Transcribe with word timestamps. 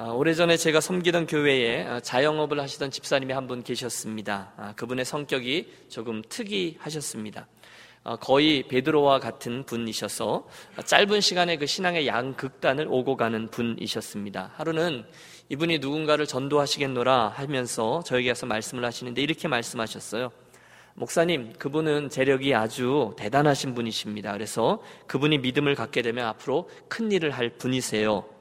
아, 0.00 0.10
오래전에 0.10 0.56
제가 0.56 0.80
섬기던 0.80 1.26
교회에 1.26 1.84
아, 1.84 1.98
자영업을 1.98 2.60
하시던 2.60 2.92
집사님이 2.92 3.32
한 3.32 3.48
분 3.48 3.64
계셨습니다. 3.64 4.52
아, 4.56 4.72
그분의 4.76 5.04
성격이 5.04 5.72
조금 5.88 6.22
특이하셨습니다. 6.28 7.48
거의 8.20 8.62
베드로와 8.62 9.18
같은 9.18 9.64
분이셔서 9.64 10.46
짧은 10.84 11.20
시간에 11.20 11.56
그 11.56 11.66
신앙의 11.66 12.06
양극단을 12.06 12.86
오고 12.88 13.16
가는 13.16 13.48
분이셨습니다. 13.50 14.52
하루는 14.54 15.04
이분이 15.48 15.80
누군가를 15.80 16.26
전도하시겠노라 16.26 17.30
하면서 17.34 18.00
저에게 18.04 18.32
서 18.34 18.46
말씀을 18.46 18.84
하시는데 18.84 19.20
이렇게 19.20 19.48
말씀하셨어요. 19.48 20.30
목사님, 20.94 21.54
그분은 21.58 22.08
재력이 22.08 22.54
아주 22.54 23.14
대단하신 23.18 23.74
분이십니다. 23.74 24.30
그래서 24.32 24.80
그분이 25.08 25.38
믿음을 25.38 25.74
갖게 25.74 26.00
되면 26.02 26.24
앞으로 26.26 26.70
큰 26.86 27.10
일을 27.10 27.32
할 27.32 27.50
분이세요. 27.50 28.37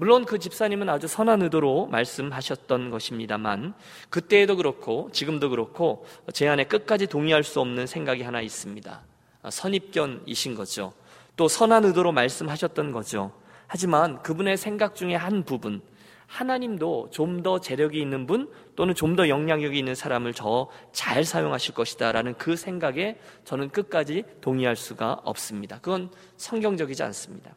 물론 0.00 0.24
그 0.24 0.38
집사님은 0.38 0.88
아주 0.88 1.06
선한 1.06 1.42
의도로 1.42 1.88
말씀하셨던 1.88 2.88
것입니다만 2.88 3.74
그때에도 4.08 4.56
그렇고 4.56 5.10
지금도 5.12 5.50
그렇고 5.50 6.06
제 6.32 6.48
안에 6.48 6.64
끝까지 6.64 7.06
동의할 7.06 7.44
수 7.44 7.60
없는 7.60 7.86
생각이 7.86 8.22
하나 8.22 8.40
있습니다. 8.40 9.00
아, 9.42 9.50
선입견이신 9.50 10.54
거죠. 10.54 10.94
또 11.36 11.48
선한 11.48 11.84
의도로 11.84 12.12
말씀하셨던 12.12 12.92
거죠. 12.92 13.30
하지만 13.66 14.22
그분의 14.22 14.56
생각 14.56 14.94
중에 14.94 15.16
한 15.16 15.44
부분, 15.44 15.82
하나님도 16.28 17.10
좀 17.10 17.42
더 17.42 17.60
재력이 17.60 18.00
있는 18.00 18.26
분 18.26 18.50
또는 18.76 18.94
좀 18.94 19.16
더 19.16 19.28
영향력이 19.28 19.78
있는 19.78 19.94
사람을 19.94 20.32
더잘 20.32 21.24
사용하실 21.24 21.74
것이다 21.74 22.10
라는 22.12 22.32
그 22.38 22.56
생각에 22.56 23.18
저는 23.44 23.68
끝까지 23.68 24.24
동의할 24.40 24.76
수가 24.76 25.20
없습니다. 25.24 25.78
그건 25.82 26.10
성경적이지 26.38 27.02
않습니다. 27.02 27.52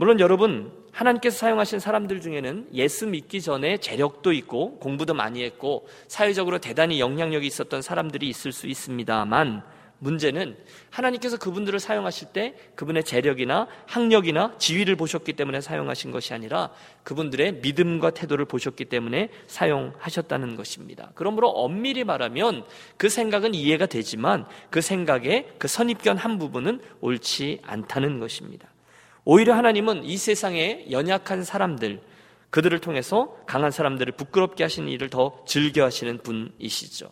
물론 0.00 0.20
여러분, 0.20 0.70
하나님께서 0.98 1.38
사용하신 1.38 1.78
사람들 1.78 2.20
중에는 2.20 2.68
예수 2.74 3.06
믿기 3.06 3.40
전에 3.40 3.76
재력도 3.76 4.32
있고 4.32 4.78
공부도 4.78 5.14
많이 5.14 5.44
했고 5.44 5.86
사회적으로 6.08 6.58
대단히 6.58 6.98
영향력이 6.98 7.46
있었던 7.46 7.82
사람들이 7.82 8.28
있을 8.28 8.50
수 8.50 8.66
있습니다만 8.66 9.62
문제는 10.00 10.56
하나님께서 10.90 11.38
그분들을 11.38 11.78
사용하실 11.78 12.28
때 12.32 12.54
그분의 12.74 13.04
재력이나 13.04 13.68
학력이나 13.86 14.54
지위를 14.58 14.96
보셨기 14.96 15.34
때문에 15.34 15.60
사용하신 15.60 16.10
것이 16.10 16.34
아니라 16.34 16.70
그분들의 17.04 17.60
믿음과 17.62 18.10
태도를 18.10 18.44
보셨기 18.44 18.86
때문에 18.86 19.28
사용하셨다는 19.46 20.56
것입니다. 20.56 21.10
그러므로 21.14 21.48
엄밀히 21.48 22.04
말하면 22.04 22.64
그 22.96 23.08
생각은 23.08 23.54
이해가 23.54 23.86
되지만 23.86 24.46
그 24.70 24.80
생각의 24.80 25.48
그 25.58 25.68
선입견 25.68 26.16
한 26.16 26.38
부분은 26.38 26.80
옳지 27.00 27.60
않다는 27.64 28.18
것입니다. 28.20 28.68
오히려 29.30 29.52
하나님은 29.54 30.04
이 30.04 30.16
세상에 30.16 30.86
연약한 30.90 31.44
사람들, 31.44 32.00
그들을 32.48 32.78
통해서 32.78 33.36
강한 33.44 33.70
사람들을 33.70 34.14
부끄럽게 34.14 34.64
하시는 34.64 34.88
일을 34.88 35.10
더 35.10 35.44
즐겨 35.44 35.84
하시는 35.84 36.16
분이시죠. 36.16 37.10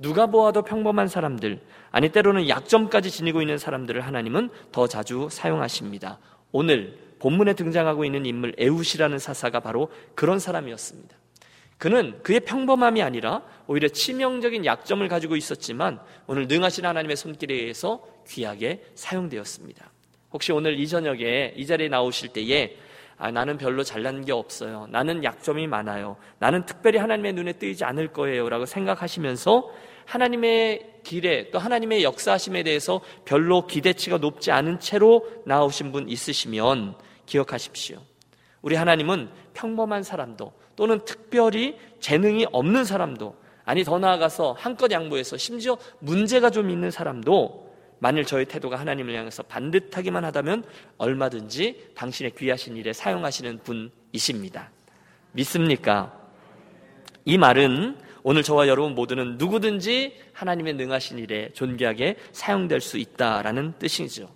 누가 0.00 0.26
보아도 0.26 0.62
평범한 0.62 1.06
사람들, 1.06 1.60
아니 1.92 2.08
때로는 2.08 2.48
약점까지 2.48 3.12
지니고 3.12 3.40
있는 3.40 3.56
사람들을 3.56 4.00
하나님은 4.00 4.50
더 4.72 4.88
자주 4.88 5.28
사용하십니다. 5.30 6.18
오늘 6.50 6.98
본문에 7.20 7.52
등장하고 7.54 8.04
있는 8.04 8.26
인물 8.26 8.52
에웃이라는 8.58 9.20
사사가 9.20 9.60
바로 9.60 9.92
그런 10.16 10.40
사람이었습니다. 10.40 11.16
그는 11.78 12.20
그의 12.24 12.40
평범함이 12.40 13.00
아니라 13.00 13.42
오히려 13.68 13.86
치명적인 13.86 14.64
약점을 14.64 15.06
가지고 15.06 15.36
있었지만 15.36 16.00
오늘 16.26 16.48
능하신 16.48 16.84
하나님의 16.84 17.14
손길에 17.14 17.54
의해서 17.54 18.04
귀하게 18.26 18.82
사용되었습니다. 18.96 19.93
혹시 20.34 20.50
오늘 20.50 20.78
이 20.80 20.88
저녁에 20.88 21.54
이 21.56 21.64
자리에 21.64 21.88
나오실 21.88 22.30
때에 22.30 22.76
아, 23.16 23.30
나는 23.30 23.56
별로 23.56 23.84
잘난 23.84 24.24
게 24.24 24.32
없어요. 24.32 24.88
나는 24.90 25.22
약점이 25.22 25.68
많아요. 25.68 26.16
나는 26.40 26.66
특별히 26.66 26.98
하나님의 26.98 27.34
눈에 27.34 27.52
뜨이지 27.52 27.84
않을 27.84 28.08
거예요. 28.08 28.48
라고 28.48 28.66
생각하시면서 28.66 29.70
하나님의 30.04 30.94
길에 31.04 31.50
또 31.52 31.60
하나님의 31.60 32.02
역사하심에 32.02 32.64
대해서 32.64 33.00
별로 33.24 33.68
기대치가 33.68 34.18
높지 34.18 34.50
않은 34.50 34.80
채로 34.80 35.24
나오신 35.46 35.92
분 35.92 36.08
있으시면 36.08 36.96
기억하십시오. 37.26 37.98
우리 38.60 38.74
하나님은 38.74 39.30
평범한 39.54 40.02
사람도 40.02 40.52
또는 40.74 40.98
특별히 41.04 41.78
재능이 42.00 42.46
없는 42.50 42.84
사람도 42.84 43.36
아니 43.64 43.84
더 43.84 44.00
나아가서 44.00 44.56
한껏 44.58 44.90
양보해서 44.90 45.36
심지어 45.36 45.78
문제가 46.00 46.50
좀 46.50 46.70
있는 46.70 46.90
사람도 46.90 47.73
만일 47.98 48.24
저의 48.24 48.44
태도가 48.46 48.78
하나님을 48.78 49.14
향해서 49.14 49.42
반듯하기만 49.44 50.24
하다면 50.24 50.64
얼마든지 50.98 51.92
당신의 51.94 52.32
귀하신 52.36 52.76
일에 52.76 52.92
사용하시는 52.92 53.60
분이십니다. 53.62 54.70
믿습니까? 55.32 56.18
이 57.24 57.38
말은 57.38 57.96
오늘 58.22 58.42
저와 58.42 58.68
여러분 58.68 58.94
모두는 58.94 59.36
누구든지 59.36 60.18
하나님의 60.32 60.74
능하신 60.74 61.18
일에 61.18 61.50
존귀하게 61.52 62.16
사용될 62.32 62.80
수 62.80 62.98
있다라는 62.98 63.74
뜻이죠. 63.78 64.30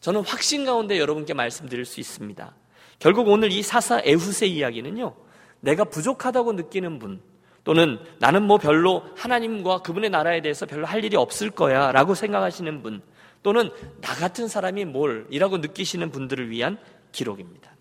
저는 0.00 0.20
확신 0.22 0.66
가운데 0.66 0.98
여러분께 0.98 1.32
말씀드릴 1.32 1.86
수 1.86 2.00
있습니다. 2.00 2.54
결국 2.98 3.28
오늘 3.28 3.50
이 3.50 3.62
사사 3.62 4.00
에후세 4.04 4.46
이야기는요, 4.46 5.14
내가 5.60 5.84
부족하다고 5.84 6.52
느끼는 6.52 6.98
분, 6.98 7.22
또는 7.64 7.98
나는 8.18 8.42
뭐 8.42 8.58
별로 8.58 9.02
하나님과 9.16 9.78
그분의 9.78 10.10
나라에 10.10 10.42
대해서 10.42 10.66
별로 10.66 10.86
할 10.86 11.04
일이 11.04 11.16
없을 11.16 11.50
거야 11.50 11.92
라고 11.92 12.14
생각하시는 12.14 12.82
분 12.82 13.00
또는 13.42 13.70
나 14.00 14.14
같은 14.14 14.48
사람이 14.48 14.84
뭘 14.84 15.26
이라고 15.30 15.58
느끼시는 15.58 16.10
분들을 16.10 16.50
위한 16.50 16.78
기록입니다. 17.12 17.74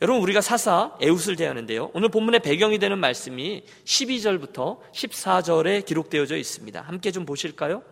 여러분 0.00 0.22
우리가 0.22 0.40
사사 0.40 0.92
에웃을 1.00 1.36
대하는데요. 1.36 1.90
오늘 1.92 2.08
본문의 2.08 2.40
배경이 2.40 2.78
되는 2.78 2.98
말씀이 2.98 3.64
12절부터 3.84 4.78
14절에 4.92 5.84
기록되어져 5.84 6.36
있습니다. 6.36 6.80
함께 6.82 7.10
좀 7.10 7.26
보실까요? 7.26 7.82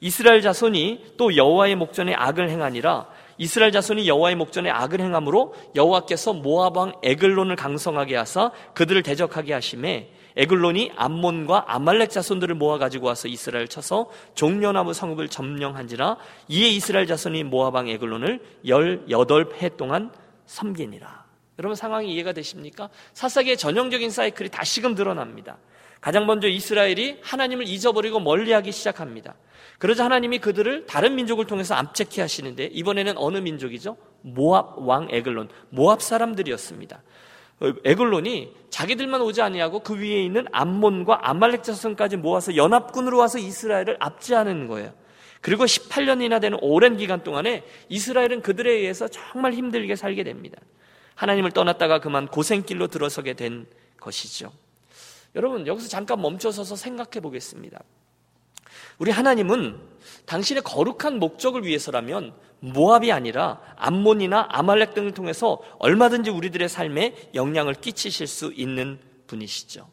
이스라엘 0.00 0.42
자손이 0.42 1.14
또 1.16 1.36
여호와의 1.36 1.76
목전에 1.76 2.12
악을 2.14 2.50
행하니라 2.50 3.06
이스라엘 3.38 3.70
자손이 3.70 4.08
여호와의 4.08 4.36
목전에 4.36 4.68
악을 4.70 5.00
행함으로 5.00 5.54
여호와께서 5.76 6.32
모압 6.32 6.76
왕 6.76 6.92
에글론을 7.02 7.56
강성하게 7.56 8.16
하사 8.16 8.50
그들을 8.74 9.02
대적하게 9.02 9.52
하심에 9.52 10.10
에글론이 10.36 10.92
암몬과 10.96 11.66
아말렉 11.68 12.10
자손들을 12.10 12.54
모아 12.56 12.78
가지고 12.78 13.06
와서 13.06 13.28
이스라엘 13.28 13.68
쳐서 13.68 14.10
종려나무 14.34 14.92
성읍을 14.92 15.28
점령한지라 15.28 16.16
이에 16.48 16.68
이스라엘 16.68 17.06
자손이 17.06 17.44
모아방 17.44 17.88
에글론을 17.88 18.40
18해 18.64 19.76
동안 19.76 20.10
섬기니라. 20.46 21.24
여러분 21.58 21.76
상황이 21.76 22.12
이해가 22.12 22.32
되십니까? 22.32 22.88
사사기의 23.12 23.56
전형적인 23.56 24.10
사이클이 24.10 24.48
다시금 24.50 24.94
드러납니다. 24.94 25.58
가장 26.00 26.26
먼저 26.26 26.48
이스라엘이 26.48 27.20
하나님을 27.22 27.66
잊어버리고 27.66 28.20
멀리하기 28.20 28.72
시작합니다. 28.72 29.36
그러자 29.78 30.04
하나님이 30.04 30.38
그들을 30.38 30.86
다른 30.86 31.14
민족을 31.14 31.46
통해서 31.46 31.74
암체케 31.74 32.20
하시는데 32.20 32.64
이번에는 32.72 33.14
어느 33.16 33.38
민족이죠? 33.38 33.96
모압 34.20 34.78
왕 34.78 35.08
에글론, 35.10 35.48
모압 35.70 36.02
사람들이었습니다. 36.02 37.02
에글론이 37.60 38.54
자기들만 38.70 39.20
오지 39.20 39.40
아니하고 39.42 39.80
그 39.80 39.96
위에 39.96 40.22
있는 40.22 40.46
암몬과 40.50 41.28
아말렉 41.28 41.62
자손까지 41.62 42.16
모아서 42.16 42.56
연합군으로 42.56 43.18
와서 43.18 43.38
이스라엘을 43.38 43.96
압제하는 44.00 44.66
거예요. 44.66 44.92
그리고 45.40 45.64
18년이나 45.64 46.40
되는 46.40 46.58
오랜 46.62 46.96
기간 46.96 47.22
동안에 47.22 47.64
이스라엘은 47.88 48.42
그들에 48.42 48.72
의해서 48.72 49.08
정말 49.08 49.52
힘들게 49.52 49.94
살게 49.94 50.24
됩니다. 50.24 50.58
하나님을 51.14 51.52
떠났다가 51.52 52.00
그만 52.00 52.26
고생길로 52.26 52.88
들어서게 52.88 53.34
된 53.34 53.66
것이죠. 54.00 54.52
여러분, 55.34 55.66
여기서 55.66 55.88
잠깐 55.88 56.20
멈춰서서 56.20 56.76
생각해 56.76 57.20
보겠습니다. 57.20 57.80
우리 58.98 59.10
하나님은 59.10 59.78
당신의 60.26 60.62
거룩한 60.62 61.18
목적을 61.18 61.64
위해서라면 61.64 62.34
모압이 62.60 63.12
아니라 63.12 63.60
암몬이나 63.76 64.48
아말렉 64.50 64.94
등을 64.94 65.12
통해서 65.12 65.58
얼마든지 65.78 66.30
우리들의 66.30 66.68
삶에 66.68 67.30
영향을 67.34 67.74
끼치실 67.74 68.26
수 68.26 68.52
있는 68.54 68.98
분이시죠. 69.26 69.88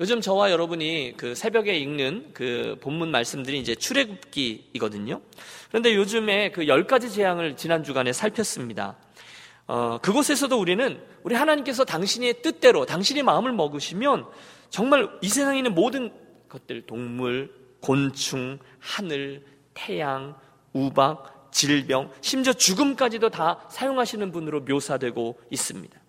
요즘 0.00 0.20
저와 0.20 0.50
여러분이 0.50 1.14
그 1.16 1.34
새벽에 1.36 1.78
읽는 1.78 2.30
그 2.32 2.76
본문 2.80 3.10
말씀들이 3.12 3.60
이제 3.60 3.74
출애굽기이거든요. 3.76 5.20
그런데 5.68 5.94
요즘에 5.94 6.50
그 6.50 6.66
열 6.66 6.86
가지 6.86 7.10
재앙을 7.10 7.56
지난 7.56 7.84
주간에 7.84 8.12
살폈습니다. 8.12 8.96
어, 9.68 9.98
그곳에서도 10.02 10.58
우리는 10.58 11.00
우리 11.22 11.36
하나님께서 11.36 11.84
당신의 11.84 12.42
뜻대로 12.42 12.84
당신의 12.84 13.22
마음을 13.22 13.52
먹으시면 13.52 14.26
정말 14.70 15.08
이 15.20 15.28
세상에 15.28 15.58
있는 15.58 15.74
모든 15.74 16.10
것들 16.48 16.82
동물, 16.86 17.52
곤충, 17.82 18.58
하늘, 18.78 19.44
태양, 19.74 20.34
우박, 20.72 21.50
질병, 21.52 22.10
심지어 22.22 22.54
죽음까지도 22.54 23.28
다 23.28 23.60
사용하시는 23.68 24.32
분으로 24.32 24.60
묘사되고 24.62 25.38
있습니다. 25.50 26.00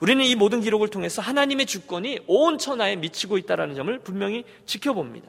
우리는 0.00 0.24
이 0.24 0.34
모든 0.36 0.60
기록을 0.60 0.88
통해서 0.88 1.22
하나님의 1.22 1.66
주권이 1.66 2.20
온 2.26 2.58
천하에 2.58 2.96
미치고 2.96 3.38
있다는 3.38 3.74
점을 3.74 3.98
분명히 4.00 4.44
지켜봅니다. 4.66 5.28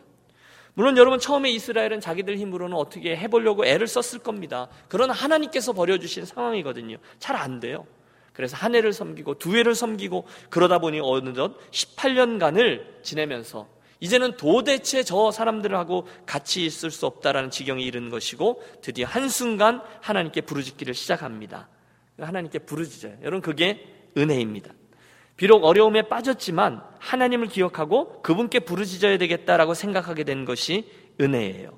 물론 0.74 0.98
여러분 0.98 1.20
처음에 1.20 1.50
이스라엘은 1.52 2.02
자기들 2.02 2.38
힘으로는 2.38 2.76
어떻게 2.76 3.16
해보려고 3.16 3.66
애를 3.66 3.88
썼을 3.88 4.22
겁니다. 4.22 4.68
그러나 4.90 5.14
하나님께서 5.14 5.72
버려주신 5.74 6.26
상황이거든요. 6.26 6.98
잘 7.18 7.36
안 7.38 7.60
돼요. 7.60 7.88
그래서 8.34 8.58
한 8.58 8.76
해를 8.76 8.92
섬기고 8.92 9.36
두 9.36 9.56
해를 9.56 9.74
섬기고 9.74 10.28
그러다 10.50 10.80
보니 10.80 11.00
어느덧 11.02 11.58
18년간을 11.72 13.02
지내면서 13.02 13.68
이제는 14.00 14.38
도대체 14.38 15.04
저 15.04 15.32
사람들하고 15.32 16.08
같이 16.26 16.66
있을 16.66 16.92
수 16.92 17.06
없다라는 17.06 17.50
지경에 17.50 17.84
이르는 17.84 18.10
것이고 18.10 18.62
드디어 18.82 19.08
한순간 19.08 19.82
하나님께 20.02 20.42
부르짖기를 20.42 20.94
시작합니다. 20.94 21.70
하나님께 22.20 22.60
부르짖어요. 22.60 23.18
여러분 23.22 23.42
그게 23.42 23.86
은혜입니다. 24.18 24.72
비록 25.38 25.66
어려움에 25.66 26.04
빠졌지만 26.04 26.82
하나님을 27.00 27.48
기억하고 27.48 28.22
그분께 28.22 28.60
부르짖어야 28.60 29.18
되겠다라고 29.18 29.74
생각하게 29.74 30.24
된 30.24 30.46
것이 30.46 30.90
은혜예요. 31.20 31.78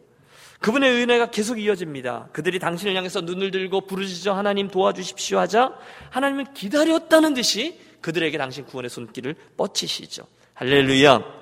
그분의 0.59 0.91
은혜가 0.91 1.29
계속 1.29 1.59
이어집니다. 1.59 2.29
그들이 2.33 2.59
당신을 2.59 2.95
향해서 2.95 3.21
눈을 3.21 3.51
들고 3.51 3.81
부르짖어 3.81 4.33
하나님 4.33 4.69
도와주십시오 4.69 5.37
하자 5.39 5.77
하나님은 6.09 6.53
기다렸다는 6.53 7.33
듯이 7.33 7.79
그들에게 8.01 8.37
당신 8.37 8.65
구원의 8.65 8.89
손길을 8.89 9.35
뻗치시죠. 9.55 10.25
할렐루야. 10.55 11.36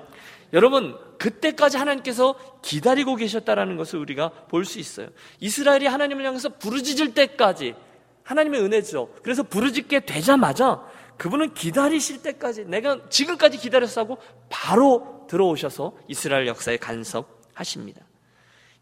여러분, 0.52 0.96
그때까지 1.18 1.76
하나님께서 1.76 2.36
기다리고 2.62 3.16
계셨다라는 3.16 3.76
것을 3.76 3.98
우리가 3.98 4.30
볼 4.48 4.64
수 4.64 4.78
있어요. 4.78 5.08
이스라엘이 5.40 5.86
하나님을 5.86 6.24
향해서 6.24 6.50
부르짖을 6.50 7.14
때까지 7.14 7.74
하나님의 8.22 8.60
은혜죠. 8.62 9.14
그래서 9.22 9.42
부르짖게 9.42 10.00
되자마자 10.00 10.82
그분은 11.16 11.54
기다리실 11.54 12.22
때까지 12.22 12.64
내가 12.66 13.08
지금까지 13.08 13.58
기다렸어 13.58 14.02
하고 14.02 14.18
바로 14.50 15.26
들어오셔서 15.28 15.96
이스라엘 16.08 16.46
역사에 16.46 16.76
간섭하십니다. 16.76 18.02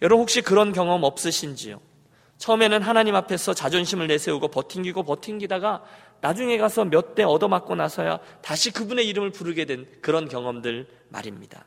여러분 0.03 0.23
혹시 0.23 0.43
그런 0.43 0.73
경험 0.73 1.05
없으신지요? 1.05 1.81
처음에는 2.45 2.83
하나님 2.83 3.15
앞에서 3.17 3.55
자존심을 3.55 4.07
내세우고 4.07 4.49
버팅기고 4.49 5.03
버팅기다가 5.05 5.83
나중에 6.21 6.59
가서 6.59 6.85
몇 6.85 7.15
대 7.15 7.23
얻어맞고 7.23 7.75
나서야 7.75 8.19
다시 8.43 8.71
그분의 8.71 9.09
이름을 9.09 9.31
부르게 9.31 9.65
된 9.65 9.87
그런 10.03 10.29
경험들 10.29 10.87
말입니다. 11.09 11.65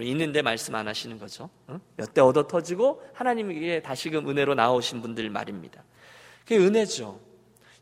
있는데 0.00 0.42
말씀 0.42 0.74
안 0.74 0.88
하시는 0.88 1.18
거죠. 1.20 1.50
몇 1.96 2.12
대 2.14 2.20
얻어 2.20 2.48
터지고 2.48 3.00
하나님에게 3.14 3.82
다시금 3.82 4.28
은혜로 4.28 4.54
나오신 4.56 5.02
분들 5.02 5.30
말입니다. 5.30 5.84
그게 6.40 6.56
은혜죠. 6.58 7.20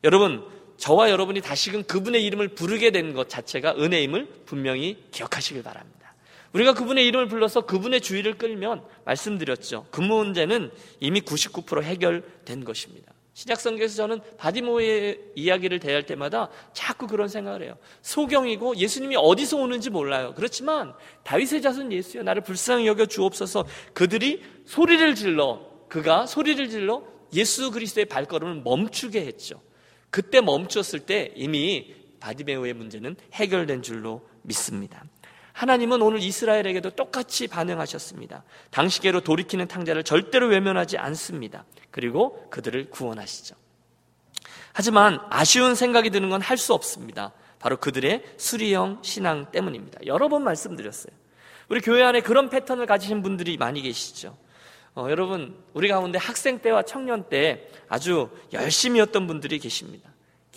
여러분 0.04 0.46
저와 0.76 1.08
여러분이 1.10 1.40
다시금 1.40 1.84
그분의 1.84 2.22
이름을 2.26 2.48
부르게 2.48 2.90
된 2.90 3.14
것 3.14 3.30
자체가 3.30 3.76
은혜임을 3.76 4.42
분명히 4.44 5.06
기억하시길 5.10 5.62
바랍니다. 5.62 5.99
우리가 6.52 6.74
그분의 6.74 7.06
이름을 7.06 7.28
불러서 7.28 7.62
그분의 7.62 8.00
주의를 8.00 8.38
끌면 8.38 8.82
말씀드렸죠. 9.04 9.86
그 9.90 10.00
문제는 10.00 10.70
이미 10.98 11.20
99% 11.20 11.82
해결된 11.82 12.64
것입니다. 12.64 13.12
신약성경에서 13.34 13.94
저는 13.94 14.20
바디모의 14.36 15.18
이야기를 15.34 15.78
대할 15.78 16.04
때마다 16.04 16.50
자꾸 16.72 17.06
그런 17.06 17.28
생각을 17.28 17.62
해요. 17.62 17.76
소경이고 18.02 18.76
예수님이 18.76 19.16
어디서 19.16 19.56
오는지 19.56 19.88
몰라요. 19.88 20.34
그렇지만 20.36 20.92
다윗의 21.22 21.62
자손 21.62 21.92
예수여 21.92 22.22
나를 22.22 22.42
불쌍히 22.42 22.86
여겨 22.86 23.06
주옵소서 23.06 23.66
그들이 23.94 24.42
소리를 24.66 25.14
질러 25.14 25.60
그가 25.88 26.26
소리를 26.26 26.68
질러 26.68 27.02
예수 27.32 27.70
그리스도의 27.70 28.06
발걸음을 28.06 28.62
멈추게 28.62 29.24
했죠. 29.24 29.62
그때 30.10 30.40
멈췄을 30.40 31.00
때 31.00 31.32
이미 31.36 31.94
바디메오의 32.18 32.74
문제는 32.74 33.16
해결된 33.32 33.82
줄로 33.82 34.28
믿습니다. 34.42 35.04
하나님은 35.60 36.00
오늘 36.00 36.22
이스라엘에게도 36.22 36.90
똑같이 36.90 37.46
반응하셨습니다. 37.46 38.44
당시계로 38.70 39.20
돌이키는 39.20 39.68
탕자를 39.68 40.04
절대로 40.04 40.46
외면하지 40.46 40.96
않습니다. 40.96 41.66
그리고 41.90 42.48
그들을 42.48 42.88
구원하시죠. 42.88 43.56
하지만 44.72 45.20
아쉬운 45.28 45.74
생각이 45.74 46.08
드는 46.08 46.30
건 46.30 46.40
할 46.40 46.56
수 46.56 46.72
없습니다. 46.72 47.32
바로 47.58 47.76
그들의 47.76 48.24
수리형 48.38 49.00
신앙 49.02 49.50
때문입니다. 49.50 50.00
여러 50.06 50.28
번 50.30 50.44
말씀드렸어요. 50.44 51.12
우리 51.68 51.82
교회 51.82 52.02
안에 52.04 52.22
그런 52.22 52.48
패턴을 52.48 52.86
가지신 52.86 53.20
분들이 53.20 53.58
많이 53.58 53.82
계시죠. 53.82 54.38
어, 54.94 55.08
여러분, 55.10 55.62
우리 55.74 55.88
가운데 55.88 56.18
학생 56.18 56.60
때와 56.60 56.84
청년 56.84 57.28
때 57.28 57.68
아주 57.86 58.30
열심히였던 58.54 59.26
분들이 59.26 59.58
계십니다. 59.58 60.09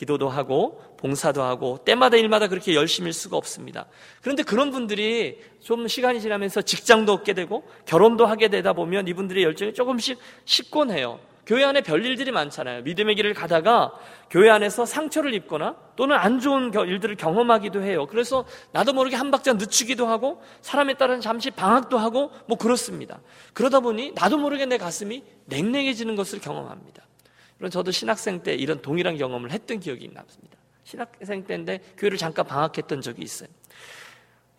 기도도 0.03 0.27
하고 0.27 0.81
봉사도 0.97 1.41
하고 1.41 1.79
때마다 1.83 2.17
일마다 2.17 2.47
그렇게 2.47 2.75
열심일 2.75 3.13
수가 3.13 3.37
없습니다. 3.37 3.85
그런데 4.21 4.43
그런 4.43 4.71
분들이 4.71 5.39
좀 5.61 5.87
시간이 5.87 6.19
지나면서 6.19 6.61
직장도 6.61 7.13
얻게 7.13 7.33
되고 7.33 7.63
결혼도 7.85 8.25
하게 8.25 8.49
되다 8.49 8.73
보면 8.73 9.07
이분들의 9.07 9.43
열정이 9.43 9.73
조금씩 9.73 10.19
식곤 10.45 10.91
해요. 10.91 11.19
교회 11.45 11.65
안에 11.65 11.81
별일들이 11.81 12.31
많잖아요. 12.31 12.83
믿음의 12.83 13.15
길을 13.15 13.33
가다가 13.33 13.93
교회 14.29 14.49
안에서 14.49 14.85
상처를 14.85 15.33
입거나 15.33 15.75
또는 15.97 16.15
안 16.15 16.39
좋은 16.39 16.71
일들을 16.73 17.15
경험하기도 17.15 17.81
해요. 17.83 18.07
그래서 18.09 18.45
나도 18.71 18.93
모르게 18.93 19.17
한 19.17 19.29
박자 19.29 19.53
늦추기도 19.53 20.07
하고 20.07 20.41
사람에 20.61 20.93
따라서 20.93 21.21
잠시 21.21 21.51
방학도 21.51 21.97
하고 21.97 22.31
뭐 22.47 22.57
그렇습니다. 22.57 23.19
그러다 23.53 23.81
보니 23.81 24.13
나도 24.15 24.37
모르게 24.37 24.65
내 24.65 24.77
가슴이 24.77 25.23
냉랭해지는 25.45 26.15
것을 26.15 26.39
경험합니다. 26.39 27.03
그럼 27.57 27.69
저도 27.69 27.91
신학생 27.91 28.43
때 28.43 28.53
이런 28.53 28.81
동일한 28.81 29.17
경험을 29.17 29.51
했던 29.51 29.79
기억이 29.79 30.09
남습니다. 30.13 30.57
신학생 30.83 31.45
때인데 31.45 31.79
교회를 31.97 32.17
잠깐 32.17 32.45
방학했던 32.45 33.01
적이 33.01 33.23
있어요. 33.23 33.49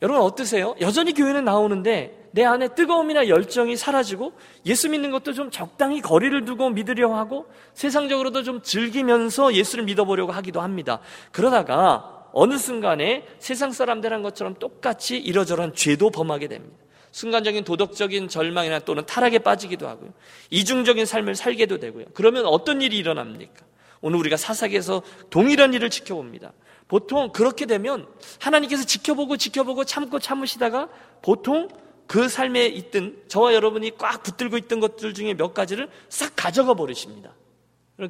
여러분 0.03 0.23
어떠세요? 0.23 0.75
여전히 0.81 1.15
교회는 1.15 1.45
나오는데 1.45 2.29
내 2.33 2.45
안에 2.45 2.75
뜨거움이나 2.75 3.29
열정이 3.29 3.77
사라지고 3.77 4.33
예수 4.67 4.91
믿는 4.91 5.11
것도 5.11 5.33
좀 5.33 5.51
적당히 5.51 6.01
거리를 6.01 6.45
두고 6.45 6.71
믿으려 6.71 7.15
하고 7.15 7.47
세상적으로도 7.75 8.43
좀 8.43 8.61
즐기면서 8.61 9.55
예수를 9.55 9.85
믿어보려고 9.85 10.33
하기도 10.33 10.61
합니다. 10.61 11.01
그러다가 11.31 12.29
어느 12.33 12.59
순간에 12.59 13.25
세상 13.39 13.71
사람들 13.71 14.13
한 14.13 14.23
것처럼 14.23 14.55
똑같이 14.57 15.17
이러저러한 15.17 15.75
죄도 15.75 16.11
범하게 16.11 16.49
됩니다. 16.49 16.84
순간적인 17.15 17.63
도덕적인 17.63 18.27
절망이나 18.27 18.81
또는 18.81 19.07
타락에 19.07 19.39
빠지기도 19.39 19.87
하고요. 19.87 20.13
이중적인 20.51 21.07
삶을 21.07 21.37
살게도 21.37 21.79
되고요. 21.79 22.07
그러면 22.13 22.45
어떤 22.45 22.83
일이 22.83 22.99
일어납니까? 22.99 23.65
오늘 24.01 24.19
우리가 24.19 24.37
사사기에서 24.37 25.01
동일한 25.31 25.75
일을 25.75 25.91
지켜봅니다. 25.91 26.53
보통 26.89 27.31
그렇게 27.31 27.67
되면 27.67 28.09
하나님께서 28.41 28.85
지켜보고 28.85 29.37
지켜보고 29.37 29.85
참고 29.85 30.19
참으시다가 30.19 30.89
보통 31.23 31.69
그 32.09 32.29
삶에 32.29 32.67
있던 32.67 33.23
저와 33.29 33.55
여러분이 33.55 33.93
꽉 33.97 34.25
붙들고 34.25 34.59
있던 34.59 34.81
것들 34.81 35.15
중에 35.15 35.35
몇 35.35 35.55
가지를 35.55 35.89
싹 36.09 36.33
가져가 36.35 36.75
버리십니다. 36.75 37.33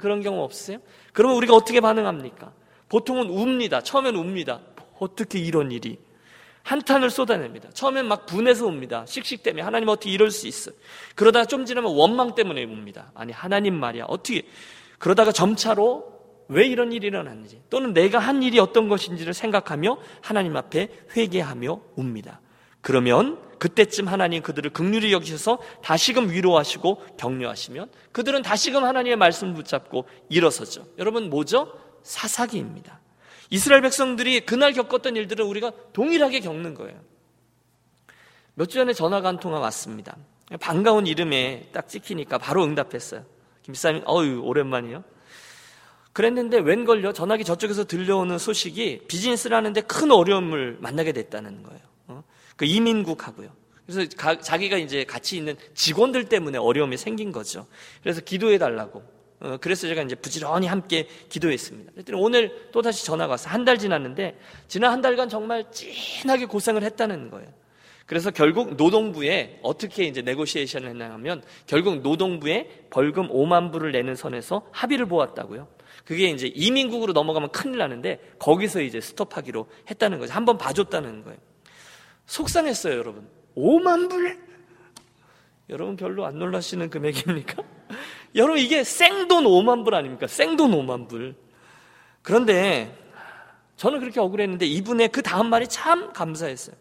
그런 0.01 0.23
경우 0.23 0.43
없으세요? 0.43 0.79
그러면 1.13 1.37
우리가 1.37 1.55
어떻게 1.55 1.83
반응합니까? 1.83 2.55
보통은 2.89 3.29
웁니다. 3.29 3.83
처음엔 3.83 4.17
웁니다. 4.17 4.63
어떻게 4.99 5.41
이런 5.41 5.73
일이? 5.73 5.99
한탄을 6.65 7.11
쏟아냅니다. 7.11 7.71
처음엔 7.71 8.09
막 8.09 8.27
분해서 8.27 8.67
옵니다. 8.67 9.05
씩씩 9.07 9.43
때문에 9.43 9.63
하나님 9.63 9.89
어떻게 9.91 10.11
이럴 10.11 10.31
수 10.31 10.49
있어? 10.49 10.73
그러다가 11.15 11.45
좀 11.45 11.67
지나면 11.67 11.95
원망 11.95 12.35
때문에 12.35 12.65
옵니다. 12.65 13.13
아니 13.15 13.33
하나님 13.33 13.75
말이야 13.79 14.07
어떻게 14.09 14.43
그러다가 14.99 15.31
점차로 15.31 16.13
왜 16.49 16.67
이런 16.67 16.93
일이 16.93 17.07
일어났는지 17.07 17.63
또는 17.69 17.93
내가 17.93 18.19
한 18.19 18.43
일이 18.43 18.59
어떤 18.59 18.89
것인지를 18.89 19.35
생각하며 19.35 19.99
하나님 20.23 20.57
앞에 20.57 20.89
회개하며 21.17 21.81
옵니다. 21.97 22.41
그러면 22.81 23.39
그때쯤 23.59 24.09
하나님 24.09 24.43
그들을 24.43 24.71
극률히 24.71 25.13
여기셔서 25.13 25.59
다시금 25.83 26.31
위로하시고 26.31 27.17
격려하시면 27.19 27.91
그들은 28.13 28.43
다시금 28.43 28.85
하나님의 28.85 29.17
말씀을 29.17 29.55
붙잡고 29.55 30.07
일어서죠. 30.31 30.87
여러분 30.99 31.29
뭐죠? 31.29 31.73
사사기입니다. 32.03 33.01
이스라엘 33.51 33.83
백성들이 33.83 34.41
그날 34.41 34.73
겪었던 34.73 35.17
일들을 35.17 35.45
우리가 35.45 35.73
동일하게 35.93 36.41
겪는 36.41 36.75
거예요. 36.75 37.01
몇 38.55 38.67
주 38.67 38.75
전에 38.75 38.93
전화가 38.93 39.29
한 39.29 39.39
통화 39.41 39.59
왔습니다. 39.61 40.17
반가운 40.61 41.07
이름에 41.07 41.69
딱 41.73 41.89
찍히니까 41.89 42.39
바로 42.39 42.65
응답했어요. 42.65 43.25
김사님, 43.63 44.05
어유 44.07 44.43
오랜만이요. 44.45 45.03
그랬는데 46.13 46.59
웬걸요? 46.59 47.13
전화기 47.13 47.45
저쪽에서 47.45 47.85
들려오는 47.85 48.39
소식이 48.39 49.03
비즈니스를 49.09 49.57
하는데 49.57 49.81
큰 49.81 50.13
어려움을 50.13 50.79
만나게 50.81 51.13
됐다는 51.13 51.63
거예요. 51.65 51.81
어? 52.07 52.25
그 52.57 52.65
이민국하고요. 52.67 53.51
그래서 53.87 54.09
가, 54.17 54.39
자기가 54.39 54.77
이제 54.79 55.05
같이 55.05 55.37
있는 55.37 55.57
직원들 55.75 56.29
때문에 56.29 56.57
어려움이 56.59 56.97
생긴 56.97 57.33
거죠. 57.33 57.67
그래서 58.03 58.21
기도해 58.21 58.59
달라고. 58.59 59.03
어, 59.45 59.59
그래서 59.61 59.87
제가 59.87 60.01
이제 60.03 60.15
부지런히 60.15 60.67
함께 60.67 61.07
기도했습니다. 61.29 61.93
그랬더니 61.93 62.19
오늘 62.19 62.69
또 62.73 62.81
다시 62.81 63.05
전화가 63.05 63.33
왔어요. 63.33 63.53
한 63.53 63.65
달 63.65 63.79
지났는데 63.79 64.39
지난 64.69 64.93
한 64.93 65.01
달간 65.03 65.29
정말 65.29 65.71
찐하게 65.71 66.47
고생을 66.47 66.83
했다는 66.83 67.31
거예요. 67.31 67.49
그래서 68.07 68.31
결국 68.31 68.75
노동부에 68.77 69.59
어떻게 69.63 70.05
이제 70.05 70.21
네고시에이션을 70.23 70.89
했냐면 70.91 71.43
결국 71.67 72.01
노동부에 72.01 72.87
벌금 72.91 73.29
5만 73.29 73.71
불을 73.73 73.93
내는 73.93 74.15
선에서 74.15 74.67
합의를 74.73 75.07
보았다고요. 75.07 75.69
그게 76.05 76.29
이제 76.29 76.47
이민국으로 76.55 77.13
넘어가면 77.15 77.51
큰일 77.51 77.79
나는데 77.79 78.21
거기서 78.39 78.81
이제 78.83 79.01
스톱하기로 79.01 79.67
했다는 79.91 80.19
거죠. 80.19 80.33
한번 80.35 80.59
봐줬다는 80.59 81.25
거예요. 81.25 81.39
속상했어요, 82.27 82.97
여러분. 82.99 83.29
5만 83.57 84.09
불? 84.11 84.39
여러분 85.71 85.97
별로 85.97 86.27
안 86.27 86.39
놀라시는 86.39 86.91
금액입니까? 86.91 87.63
여러분 88.35 88.59
이게 88.59 88.85
생돈 88.85 89.45
5만 89.45 89.85
불 89.85 89.95
아닙니까? 89.95 90.27
생돈 90.27 90.73
5만 90.73 91.09
불. 91.09 91.35
그런데 92.23 92.97
저는 93.77 94.01
그렇게 94.01 94.21
억울했는데 94.21 94.67
이분의 94.67 95.09
그 95.09 95.23
다음 95.23 95.49
말이 95.51 95.69
참 95.69 96.13
감사했어요. 96.13 96.77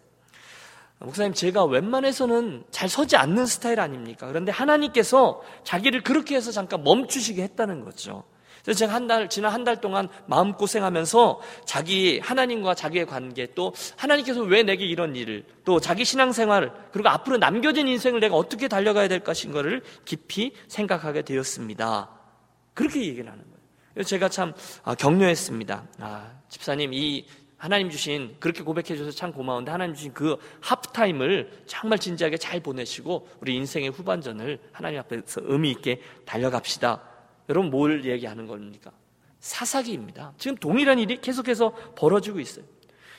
목사님, 0.99 1.33
제가 1.33 1.65
웬만해서는 1.65 2.63
잘 2.71 2.87
서지 2.87 3.17
않는 3.17 3.45
스타일 3.45 3.81
아닙니까? 3.81 4.27
그런데 4.27 4.51
하나님께서 4.53 5.41
자기를 5.63 6.01
그렇게 6.01 6.35
해서 6.35 6.51
잠깐 6.51 6.83
멈추시게 6.83 7.43
했다는 7.43 7.83
거죠. 7.83 8.23
그래서 8.63 8.79
제가 8.79 8.93
한 8.93 9.07
달, 9.07 9.29
지난 9.29 9.51
한 9.51 9.63
달 9.63 9.81
동안 9.81 10.07
마음고생하면서 10.27 11.41
자기, 11.65 12.19
하나님과 12.19 12.75
자기의 12.75 13.05
관계, 13.05 13.47
또 13.53 13.73
하나님께서 13.97 14.41
왜 14.41 14.63
내게 14.63 14.85
이런 14.85 15.15
일을, 15.15 15.45
또 15.65 15.79
자기 15.79 16.05
신앙생활, 16.05 16.71
그리고 16.91 17.09
앞으로 17.09 17.37
남겨진 17.37 17.87
인생을 17.87 18.19
내가 18.19 18.35
어떻게 18.35 18.67
달려가야 18.67 19.07
될 19.07 19.19
것인가를 19.19 19.83
깊이 20.05 20.53
생각하게 20.67 21.23
되었습니다. 21.23 22.09
그렇게 22.73 23.01
얘기를 23.01 23.29
하는 23.31 23.43
거예요. 23.43 24.03
제가 24.05 24.29
참 24.29 24.53
아, 24.83 24.95
격려했습니다. 24.95 25.83
아, 25.99 26.31
집사님, 26.49 26.93
이 26.93 27.25
하나님 27.57 27.89
주신 27.89 28.35
그렇게 28.39 28.63
고백해 28.63 28.97
줘서 28.97 29.11
참 29.11 29.31
고마운데 29.31 29.71
하나님 29.71 29.95
주신 29.95 30.13
그 30.13 30.35
하프타임을 30.61 31.63
정말 31.65 31.97
진지하게 31.99 32.37
잘 32.37 32.59
보내시고 32.59 33.29
우리 33.39 33.55
인생의 33.55 33.89
후반전을 33.91 34.59
하나님 34.73 34.99
앞에서 34.99 35.41
의미 35.43 35.71
있게 35.71 36.01
달려갑시다. 36.25 37.12
여러분 37.49 37.69
뭘 37.71 38.05
얘기하는 38.05 38.47
겁니까? 38.47 38.91
사사기입니다. 39.39 40.33
지금 40.37 40.55
동일한 40.57 40.99
일이 40.99 41.19
계속해서 41.19 41.73
벌어지고 41.95 42.39
있어요. 42.39 42.65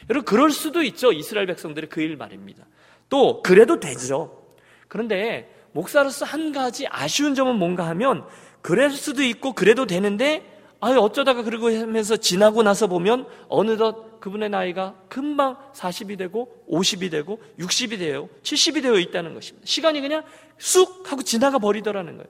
여러분 0.08 0.24
그럴 0.24 0.50
수도 0.50 0.82
있죠. 0.82 1.12
이스라엘 1.12 1.46
백성들의 1.46 1.88
그 1.90 2.00
일 2.00 2.16
말입니다. 2.16 2.64
또 3.08 3.42
그래도 3.42 3.78
되죠. 3.80 4.42
그런데 4.88 5.50
목사로서 5.72 6.24
한 6.24 6.52
가지 6.52 6.86
아쉬운 6.88 7.34
점은 7.34 7.56
뭔가 7.56 7.86
하면 7.88 8.24
그럴 8.62 8.90
수도 8.90 9.22
있고 9.22 9.52
그래도 9.52 9.86
되는데 9.86 10.50
아유 10.80 10.98
어쩌다가 10.98 11.42
그러고 11.42 11.70
하면서 11.74 12.16
지나고 12.16 12.62
나서 12.62 12.86
보면 12.86 13.26
어느덧 13.48 14.20
그분의 14.20 14.48
나이가 14.50 14.94
금방 15.08 15.56
40이 15.74 16.16
되고 16.16 16.64
50이 16.70 17.10
되고 17.10 17.40
60이 17.58 17.98
되어 17.98 18.28
70이 18.42 18.82
되어 18.82 18.98
있다는 18.98 19.34
것입니다. 19.34 19.66
시간이 19.66 20.00
그냥 20.00 20.22
쑥 20.58 21.10
하고 21.10 21.22
지나가 21.22 21.58
버리더라는 21.58 22.16
거예요. 22.16 22.28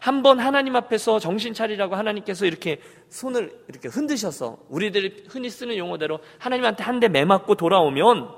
한 0.00 0.22
번 0.22 0.38
하나님 0.38 0.76
앞에서 0.76 1.18
정신 1.18 1.54
차리라고 1.54 1.96
하나님께서 1.96 2.46
이렇게 2.46 2.80
손을 3.08 3.64
이렇게 3.68 3.88
흔드셔서 3.88 4.58
우리들이 4.68 5.24
흔히 5.28 5.50
쓰는 5.50 5.76
용어대로 5.76 6.20
하나님한테 6.38 6.84
한 6.84 7.00
대 7.00 7.08
매맞고 7.08 7.54
돌아오면 7.56 8.28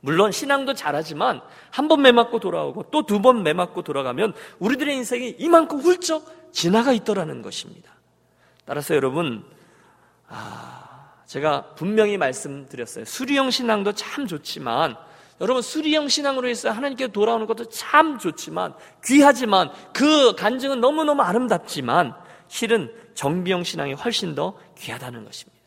물론 0.00 0.32
신앙도 0.32 0.74
잘하지만 0.74 1.40
한 1.70 1.88
번 1.88 2.02
매맞고 2.02 2.40
돌아오고 2.40 2.84
또 2.90 3.02
두 3.06 3.20
번 3.22 3.42
매맞고 3.44 3.82
돌아가면 3.82 4.34
우리들의 4.58 4.96
인생이 4.96 5.36
이만큼 5.38 5.78
훌쩍 5.78 6.24
지나가 6.52 6.92
있더라는 6.92 7.42
것입니다. 7.42 7.92
따라서 8.64 8.94
여러분, 8.94 9.44
아, 10.28 11.12
제가 11.26 11.74
분명히 11.74 12.16
말씀드렸어요. 12.18 13.04
수리형 13.04 13.50
신앙도 13.50 13.92
참 13.92 14.26
좋지만, 14.26 14.96
여러분 15.42 15.60
수리형 15.60 16.06
신앙으로 16.06 16.48
해서 16.48 16.70
하나님께 16.70 17.08
돌아오는 17.08 17.46
것도 17.46 17.68
참 17.68 18.16
좋지만, 18.16 18.74
귀하지만, 19.04 19.72
그 19.92 20.36
간증은 20.36 20.80
너무너무 20.80 21.22
아름답지만, 21.22 22.14
실은 22.46 22.94
정비형 23.14 23.64
신앙이 23.64 23.94
훨씬 23.94 24.36
더 24.36 24.56
귀하다는 24.78 25.24
것입니다. 25.24 25.60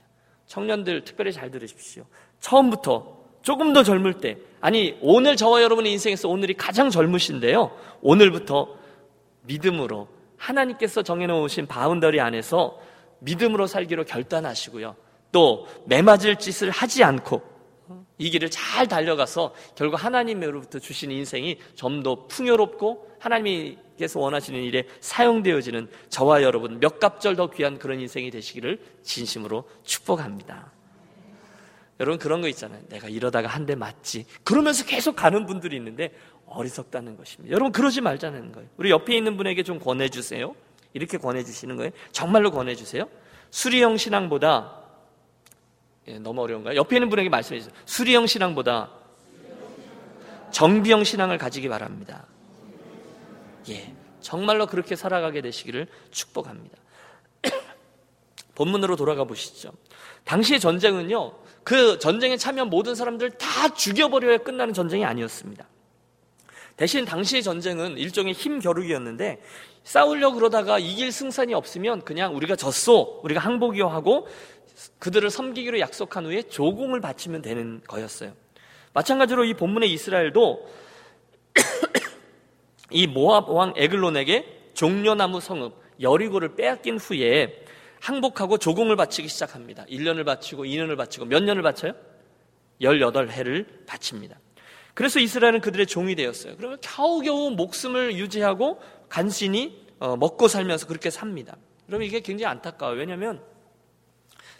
청년들 0.47 1.03
특별히 1.03 1.33
잘 1.33 1.51
들으십시오. 1.51 2.05
처음부터 2.39 3.17
조금 3.41 3.73
더 3.73 3.83
젊을 3.83 4.21
때, 4.21 4.37
아니, 4.61 4.97
오늘 5.01 5.35
저와 5.35 5.61
여러분의 5.61 5.91
인생에서 5.91 6.29
오늘이 6.29 6.53
가장 6.53 6.89
젊으신데요. 6.89 7.77
오늘부터 8.01 8.69
믿음으로 9.41 10.07
하나님께서 10.37 11.01
정해놓으신 11.03 11.67
boundary 11.67 12.21
안에서 12.21 12.79
믿음으로 13.19 13.67
살기로 13.67 14.05
결단하시고요. 14.05 14.95
또 15.33 15.67
매맞을 15.85 16.37
짓을 16.37 16.69
하지 16.69 17.03
않고 17.03 17.54
이 18.17 18.29
길을 18.29 18.49
잘 18.49 18.87
달려가서 18.87 19.53
결국 19.75 20.03
하나님으로부터 20.03 20.79
주신 20.79 21.11
인생이 21.11 21.59
좀 21.75 22.03
더 22.03 22.27
풍요롭고 22.27 23.15
하나님께서 23.19 24.19
원하시는 24.19 24.61
일에 24.61 24.87
사용되어지는 24.99 25.89
저와 26.09 26.43
여러분 26.43 26.79
몇 26.79 26.99
갑절 26.99 27.35
더 27.35 27.49
귀한 27.49 27.79
그런 27.79 27.99
인생이 27.99 28.29
되시기를 28.31 28.79
진심으로 29.03 29.63
축복합니다. 29.83 30.71
여러분 31.99 32.19
그런 32.19 32.41
거 32.41 32.47
있잖아요. 32.49 32.81
내가 32.89 33.07
이러다가 33.07 33.47
한 33.47 33.65
대 33.65 33.73
맞지. 33.75 34.25
그러면서 34.43 34.85
계속 34.85 35.15
가는 35.15 35.45
분들이 35.45 35.77
있는데 35.77 36.11
어리석다는 36.45 37.17
것입니다. 37.17 37.53
여러분 37.53 37.71
그러지 37.71 38.01
말자는 38.01 38.51
거예요. 38.51 38.69
우리 38.77 38.91
옆에 38.91 39.15
있는 39.15 39.37
분에게 39.37 39.63
좀 39.63 39.79
권해 39.79 40.09
주세요. 40.09 40.53
이렇게 40.93 41.17
권해 41.17 41.43
주시는 41.43 41.75
거예요. 41.77 41.91
정말로 42.11 42.51
권해 42.51 42.75
주세요. 42.75 43.07
수리형 43.49 43.97
신앙보다 43.97 44.84
예, 46.07 46.19
너무 46.19 46.41
어려운가요? 46.41 46.75
옆에 46.75 46.97
있는 46.97 47.09
분에게 47.09 47.29
말씀해 47.29 47.59
주세요. 47.59 47.73
수리형 47.85 48.27
신앙보다 48.27 48.91
정비형 50.51 51.03
신앙을 51.03 51.37
가지기 51.37 51.67
바랍니다. 51.67 52.25
예. 53.69 53.93
정말로 54.21 54.67
그렇게 54.67 54.95
살아가게 54.95 55.41
되시기를 55.41 55.87
축복합니다. 56.11 56.77
본문으로 58.55 58.95
돌아가 58.95 59.23
보시죠. 59.23 59.71
당시의 60.23 60.59
전쟁은요, 60.59 61.33
그 61.63 61.99
전쟁에 61.99 62.37
참여한 62.37 62.69
모든 62.69 62.95
사람들 62.95 63.31
다 63.31 63.73
죽여버려야 63.73 64.39
끝나는 64.39 64.73
전쟁이 64.73 65.05
아니었습니다. 65.05 65.67
대신 66.77 67.05
당시의 67.05 67.41
전쟁은 67.43 67.97
일종의 67.97 68.33
힘 68.33 68.59
겨루기였는데 68.59 69.41
싸우려고 69.83 70.35
그러다가 70.35 70.79
이길 70.79 71.11
승산이 71.11 71.53
없으면 71.53 72.01
그냥 72.03 72.35
우리가 72.35 72.55
졌소, 72.55 73.21
우리가 73.23 73.39
항복이요 73.39 73.87
하고 73.87 74.27
그들을 74.99 75.29
섬기기로 75.29 75.79
약속한 75.79 76.25
후에 76.25 76.43
조공을 76.43 77.01
바치면 77.01 77.41
되는 77.41 77.81
거였어요. 77.87 78.33
마찬가지로 78.93 79.45
이 79.45 79.53
본문의 79.53 79.91
이스라엘도 79.91 80.69
이 82.91 83.07
모압 83.07 83.49
왕 83.49 83.73
에글론에게 83.75 84.71
종려나무 84.73 85.39
성읍 85.39 85.73
여리고를 86.01 86.55
빼앗긴 86.55 86.97
후에 86.97 87.63
항복하고 87.99 88.57
조공을 88.57 88.95
바치기 88.95 89.27
시작합니다. 89.27 89.85
1년을 89.85 90.25
바치고 90.25 90.65
2년을 90.65 90.97
바치고 90.97 91.25
몇 91.25 91.41
년을 91.43 91.61
바쳐요? 91.63 91.93
18해를 92.81 93.85
바칩니다. 93.85 94.39
그래서 94.93 95.19
이스라엘은 95.19 95.61
그들의 95.61 95.87
종이 95.87 96.15
되었어요. 96.15 96.55
그러면 96.57 96.77
겨우겨우 96.81 97.51
목숨을 97.51 98.15
유지하고 98.15 98.79
간신히 99.09 99.85
어, 99.99 100.15
먹고 100.15 100.47
살면서 100.47 100.87
그렇게 100.87 101.09
삽니다. 101.09 101.57
그러면 101.85 102.07
이게 102.07 102.19
굉장히 102.19 102.51
안타까워요. 102.51 102.99
왜냐하면 102.99 103.41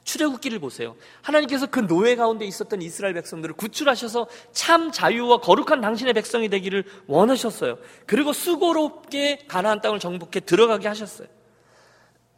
출애굽기를 0.06 0.60
보세요. 0.60 0.96
하나님께서 1.22 1.66
그 1.66 1.86
노예 1.86 2.16
가운데 2.16 2.46
있었던 2.46 2.82
이스라엘 2.82 3.16
백성들을 3.16 3.56
구출하셔서 3.56 4.28
참 4.52 4.92
자유와 4.92 5.40
거룩한 5.42 5.82
당신의 5.82 6.14
백성이 6.14 6.48
되기를 6.48 6.86
원하셨어요. 7.08 7.78
그리고 8.06 8.32
수고롭게 8.32 9.46
가나안 9.48 9.82
땅을 9.82 10.00
정복해 10.00 10.40
들어가게 10.40 10.88
하셨어요. 10.88 11.28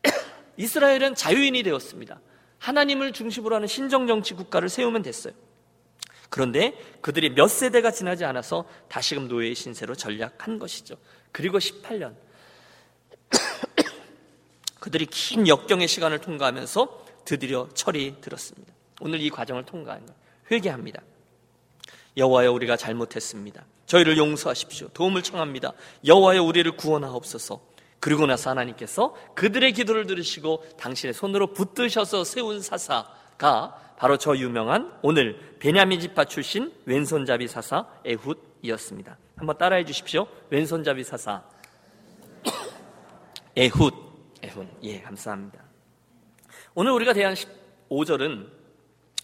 이스라엘은 0.58 1.16
자유인이 1.16 1.62
되었습니다. 1.62 2.20
하나님을 2.58 3.12
중심으로 3.12 3.56
하는 3.56 3.68
신정 3.68 4.08
정치 4.08 4.34
국가를 4.34 4.70
세우면 4.70 5.04
됐어요. 5.04 5.34
그런데 6.30 6.74
그들이 7.02 7.36
몇 7.36 7.48
세대가 7.48 7.92
지나지 7.92 8.26
않아서 8.26 8.66
다시금 8.88 9.28
노예의 9.28 9.56
신세로 9.56 9.96
전략한 9.96 10.58
것이죠. 10.58 10.96
그리고 11.34 11.58
18년 11.58 12.16
그들이 14.80 15.06
긴 15.08 15.48
역경의 15.48 15.88
시간을 15.90 16.20
통과하면서 16.20 17.07
드디어 17.28 17.68
철이 17.74 18.22
들었습니다. 18.22 18.74
오늘 19.02 19.20
이 19.20 19.30
과정을 19.30 19.66
통과한 19.66 20.06
거 20.06 20.14
회개합니다. 20.50 21.02
여호와여 22.16 22.54
우리가 22.54 22.78
잘못했습니다. 22.78 23.66
저희를 23.86 24.18
용서하십시오. 24.18 24.88
도움을 24.94 25.24
청합니다. 25.24 25.74
여호와여 26.06 26.42
우리를 26.42 26.72
구원하옵소서. 26.78 27.60
그리고 28.00 28.26
나서 28.28 28.50
하나님께서 28.52 29.14
그들의 29.36 29.74
기도를 29.74 30.08
들으시고 30.08 30.64
당신의 30.80 31.14
손으로 31.14 31.52
붙드셔서 31.52 32.24
세운 32.24 32.62
사사가 32.62 33.96
바로 33.98 34.16
저 34.18 34.38
유명한 34.38 34.98
오늘 35.02 35.58
베냐민 35.60 36.00
지파 36.00 36.26
출신 36.26 36.72
왼손잡이 36.86 37.50
사사 37.50 37.88
에훗이었습니다. 38.06 39.18
한번 39.36 39.58
따라해 39.58 39.84
주십시오. 39.84 40.28
왼손잡이 40.50 41.04
사사 41.04 41.44
에훗 43.58 43.92
에훗 44.44 44.70
예 44.84 45.02
감사합니다. 45.02 45.67
오늘 46.80 46.92
우리가 46.92 47.14
대한 47.14 47.34
5절은 47.90 48.46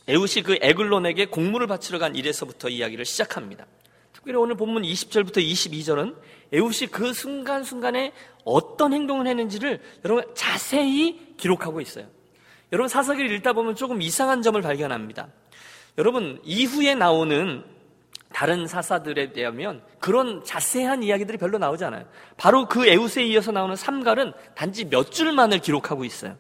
에훗이 0.08 0.42
그 0.44 0.58
에글론에게 0.60 1.28
공물을 1.28 1.68
바치러 1.68 2.00
간 2.00 2.16
일에서부터 2.16 2.68
이야기를 2.68 3.06
시작합니다. 3.06 3.68
특별히 4.12 4.40
오늘 4.40 4.56
본문 4.56 4.82
20절부터 4.82 5.38
22절은 5.38 6.16
에훗이 6.52 6.88
그 6.90 7.14
순간순간에 7.14 8.12
어떤 8.44 8.92
행동을 8.92 9.28
했는지를 9.28 9.80
여러분 10.04 10.26
자세히 10.34 11.36
기록하고 11.38 11.80
있어요. 11.80 12.08
여러분 12.72 12.90
사사기를 12.90 13.30
읽다 13.34 13.54
보면 13.54 13.76
조금 13.76 14.02
이상한 14.02 14.42
점을 14.42 14.60
발견합니다. 14.60 15.28
여러분 16.00 16.42
이후에 16.44 16.96
나오는 16.96 17.64
다른 18.34 18.66
사사들에 18.66 19.32
대하면 19.32 19.84
그런 20.00 20.44
자세한 20.44 21.04
이야기들이 21.04 21.38
별로 21.38 21.60
나오지 21.60 21.86
않아요. 21.86 22.08
바로 22.36 22.68
그 22.68 22.88
에우스에 22.88 23.28
이어서 23.28 23.52
나오는 23.52 23.76
삼갈은 23.76 24.34
단지 24.56 24.90
몇 24.90 25.12
줄만을 25.12 25.60
기록하고 25.60 26.04
있어요. 26.04 26.36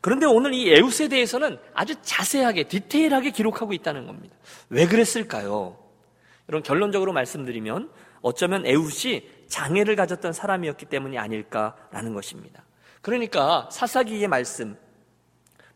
그런데 0.00 0.26
오늘 0.26 0.54
이 0.54 0.70
에우스에 0.70 1.08
대해서는 1.08 1.58
아주 1.74 1.94
자세하게 2.00 2.64
디테일하게 2.64 3.30
기록하고 3.30 3.72
있다는 3.72 4.06
겁니다. 4.06 4.36
왜 4.70 4.86
그랬을까요? 4.86 5.76
여러분 6.48 6.62
결론적으로 6.62 7.12
말씀드리면 7.12 7.90
어쩌면 8.22 8.66
에웃이 8.66 9.28
장애를 9.48 9.96
가졌던 9.96 10.32
사람이었기 10.32 10.86
때문이 10.86 11.18
아닐까라는 11.18 12.14
것입니다. 12.14 12.64
그러니까 13.02 13.68
사사기의 13.70 14.28
말씀 14.28 14.76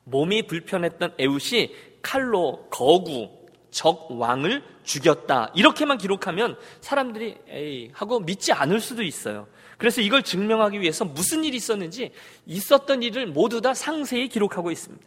몸이 0.05 0.47
불편했던 0.47 1.15
에웃이 1.19 1.75
칼로 2.03 2.67
거구 2.71 3.31
적 3.71 4.11
왕을 4.11 4.63
죽였다 4.85 5.51
이렇게만 5.55 5.99
기록하면 5.99 6.57
사람들이 6.81 7.39
에이 7.49 7.91
하고 7.93 8.21
믿지 8.21 8.53
않을 8.53 8.81
수도 8.81 9.03
있어요. 9.03 9.49
그래서 9.79 10.01
이걸 10.01 10.23
증명하기 10.23 10.81
위해서 10.81 11.05
무슨 11.05 11.45
일이 11.45 11.57
있었는지 11.57 12.13
있었던 12.47 13.03
일을 13.03 13.27
모두 13.27 13.61
다 13.61 13.75
상세히 13.75 14.29
기록하고 14.29 14.71
있습니다. 14.71 15.05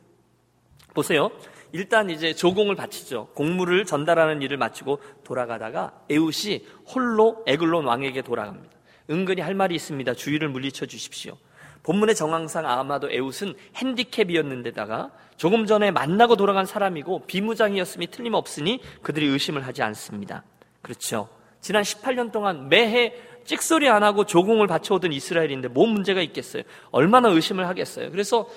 보세요. 0.93 1.31
일단 1.71 2.09
이제 2.09 2.33
조공을 2.33 2.75
바치죠. 2.75 3.27
공물을 3.33 3.85
전달하는 3.85 4.41
일을 4.41 4.57
마치고 4.57 5.01
돌아가다가 5.23 5.93
에웃이 6.09 6.65
홀로 6.87 7.43
에글론 7.45 7.85
왕에게 7.85 8.21
돌아갑니다. 8.21 8.75
은근히 9.09 9.41
할 9.41 9.53
말이 9.53 9.75
있습니다. 9.75 10.13
주의를 10.13 10.49
물리쳐 10.49 10.85
주십시오. 10.85 11.37
본문의 11.83 12.15
정황상 12.15 12.65
아마도 12.65 13.09
에웃은 13.09 13.53
핸디캡이었는데다가 13.75 15.11
조금 15.37 15.65
전에 15.65 15.91
만나고 15.91 16.35
돌아간 16.35 16.65
사람이고 16.65 17.25
비무장이었음이 17.27 18.07
틀림없으니 18.07 18.81
그들이 19.01 19.27
의심을 19.27 19.65
하지 19.65 19.83
않습니다. 19.83 20.43
그렇죠. 20.81 21.29
지난 21.61 21.83
18년 21.83 22.31
동안 22.31 22.69
매해 22.69 23.13
찍소리 23.47 23.89
안 23.89 24.03
하고 24.03 24.25
조공을 24.25 24.67
바쳐오던 24.67 25.13
이스라엘인데 25.13 25.69
뭔 25.69 25.89
문제가 25.89 26.21
있겠어요? 26.21 26.63
얼마나 26.91 27.29
의심을 27.29 27.67
하겠어요? 27.67 28.11
그래서 28.11 28.47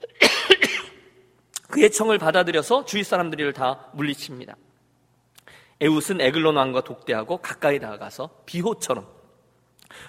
그의 1.68 1.90
청을 1.90 2.18
받아들여서 2.18 2.84
주위 2.84 3.04
사람들을 3.04 3.52
다 3.52 3.90
물리칩니다. 3.92 4.56
에웃은 5.80 6.20
에글론 6.20 6.56
왕과 6.56 6.82
독대하고 6.82 7.38
가까이 7.38 7.78
다가가서 7.78 8.42
비호처럼 8.46 9.06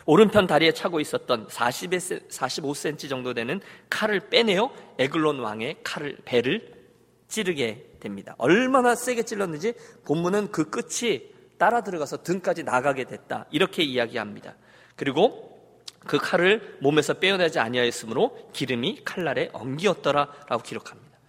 오른편 0.06 0.46
다리에 0.46 0.72
차고 0.74 1.00
있었던 1.00 1.48
45cm 1.48 3.10
정도 3.10 3.34
되는 3.34 3.60
칼을 3.90 4.30
빼내어 4.30 4.72
에글론 5.00 5.40
왕의 5.40 5.78
칼을 5.84 6.18
배를 6.26 6.82
찌르게 7.28 7.98
됩니다. 8.00 8.36
얼마나 8.38 8.94
세게 8.94 9.24
찔렀는지 9.24 9.74
본문은 10.06 10.52
그 10.52 10.70
끝이 10.70 11.31
따라 11.62 11.82
들어가서 11.82 12.24
등까지 12.24 12.64
나가게 12.64 13.04
됐다. 13.04 13.46
이렇게 13.52 13.84
이야기합니다. 13.84 14.56
그리고 14.96 15.78
그 16.00 16.18
칼을 16.18 16.80
몸에서 16.82 17.14
빼어내지 17.14 17.60
아니하였으므로 17.60 18.50
기름이 18.52 19.04
칼날에 19.06 19.52
엉기었더라라고 19.54 20.64
기록합니다. 20.64 21.20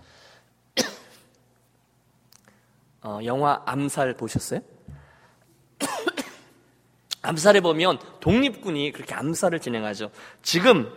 어, 3.04 3.18
영화 3.26 3.62
암살 3.66 4.14
보셨어요? 4.14 4.60
암살에 7.20 7.60
보면 7.60 7.98
독립군이 8.20 8.92
그렇게 8.92 9.14
암살을 9.14 9.60
진행하죠. 9.60 10.10
지금 10.40 10.90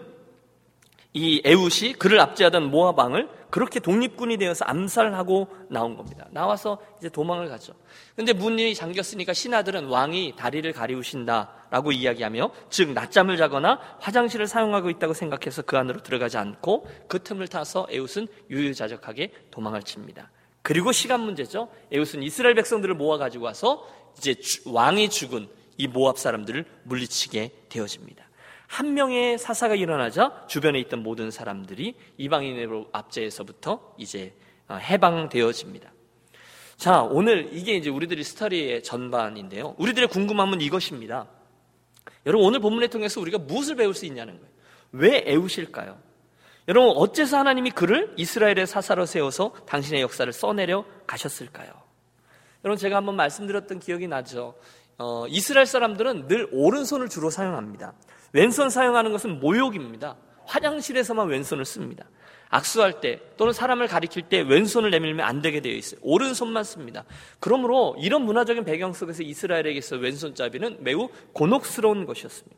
이 1.11 1.41
에웃이 1.43 1.95
그를 1.99 2.21
압제하던 2.21 2.71
모압 2.71 2.97
왕을 2.97 3.27
그렇게 3.55 3.79
독립군이 3.79 4.35
되어서 4.35 4.65
암살하고 4.65 5.47
나온 5.69 5.95
겁니다. 5.95 6.27
나와서 6.31 6.77
이제 6.97 7.07
도망을 7.07 7.47
가죠. 7.47 7.71
근데 8.13 8.33
문이 8.33 8.75
잠겼으니까 8.75 9.31
신하들은 9.31 9.85
왕이 9.85 10.33
다리를 10.35 10.69
가리우신다라고 10.73 11.93
이야기하며 11.93 12.51
즉 12.69 12.91
낮잠을 12.91 13.37
자거나 13.37 13.79
화장실을 14.01 14.47
사용하고 14.47 14.89
있다고 14.89 15.13
생각해서 15.13 15.61
그 15.61 15.77
안으로 15.77 16.03
들어가지 16.03 16.37
않고 16.37 16.85
그 17.07 17.23
틈을 17.23 17.47
타서 17.47 17.87
에웃은 17.89 18.27
유유자적하게 18.49 19.31
도망을 19.51 19.83
칩니다. 19.83 20.31
그리고 20.61 20.91
시간 20.91 21.21
문제죠. 21.21 21.69
에웃은 21.93 22.23
이스라엘 22.23 22.55
백성들을 22.55 22.93
모아 22.95 23.17
가지고 23.17 23.45
와서 23.45 23.87
이제 24.17 24.35
왕이 24.65 25.07
죽은 25.07 25.47
이 25.77 25.87
모압 25.87 26.19
사람들을 26.19 26.65
물리치게 26.83 27.67
되어집니다. 27.69 28.25
한 28.67 28.93
명의 28.93 29.37
사사가 29.37 29.75
일어나자 29.75 30.45
주변에 30.47 30.79
있던 30.79 31.03
모든 31.03 31.31
사람들이 31.31 31.95
이방인으로 32.17 32.89
압제에서부터 32.91 33.95
이제 33.97 34.33
어, 34.67 34.75
해방되어집니다. 34.75 35.91
자, 36.77 37.03
오늘 37.03 37.49
이게 37.53 37.75
이제 37.75 37.89
우리들이 37.89 38.23
스터디의 38.23 38.83
전반인데요. 38.83 39.75
우리들의 39.77 40.09
궁금함은 40.09 40.61
이것입니다. 40.61 41.27
여러분, 42.25 42.47
오늘 42.47 42.59
본문을 42.59 42.89
통해서 42.89 43.21
우리가 43.21 43.37
무엇을 43.37 43.75
배울 43.75 43.93
수 43.93 44.05
있냐는 44.05 44.35
거예요. 44.39 44.49
왜 44.91 45.23
애우실까요? 45.27 45.97
여러분, 46.67 46.91
어째서 46.97 47.37
하나님이 47.37 47.71
그를 47.71 48.13
이스라엘의 48.17 48.65
사사로 48.67 49.05
세워서 49.05 49.53
당신의 49.67 50.01
역사를 50.01 50.31
써내려 50.31 50.83
가셨을까요? 51.05 51.71
여러분, 52.63 52.77
제가 52.77 52.97
한번 52.97 53.15
말씀드렸던 53.15 53.79
기억이 53.79 54.07
나죠. 54.07 54.55
어, 54.97 55.27
이스라엘 55.27 55.67
사람들은 55.67 56.27
늘 56.27 56.49
오른손을 56.51 57.09
주로 57.09 57.29
사용합니다. 57.29 57.93
왼손 58.33 58.69
사용하는 58.69 59.11
것은 59.11 59.39
모욕입니다. 59.39 60.15
화장실에서만 60.45 61.27
왼손을 61.27 61.65
씁니다. 61.65 62.05
악수할 62.49 63.01
때 63.01 63.19
또는 63.37 63.53
사람을 63.53 63.87
가리킬 63.87 64.23
때 64.23 64.41
왼손을 64.41 64.91
내밀면 64.91 65.25
안 65.25 65.41
되게 65.41 65.61
되어 65.61 65.73
있어요. 65.73 65.99
오른손만 66.03 66.63
씁니다. 66.63 67.03
그러므로 67.39 67.95
이런 67.99 68.23
문화적인 68.23 68.63
배경 68.63 68.93
속에서 68.93 69.23
이스라엘에게서 69.23 69.97
왼손잡이는 69.97 70.77
매우 70.81 71.09
곤혹스러운 71.33 72.05
것이었습니다. 72.05 72.55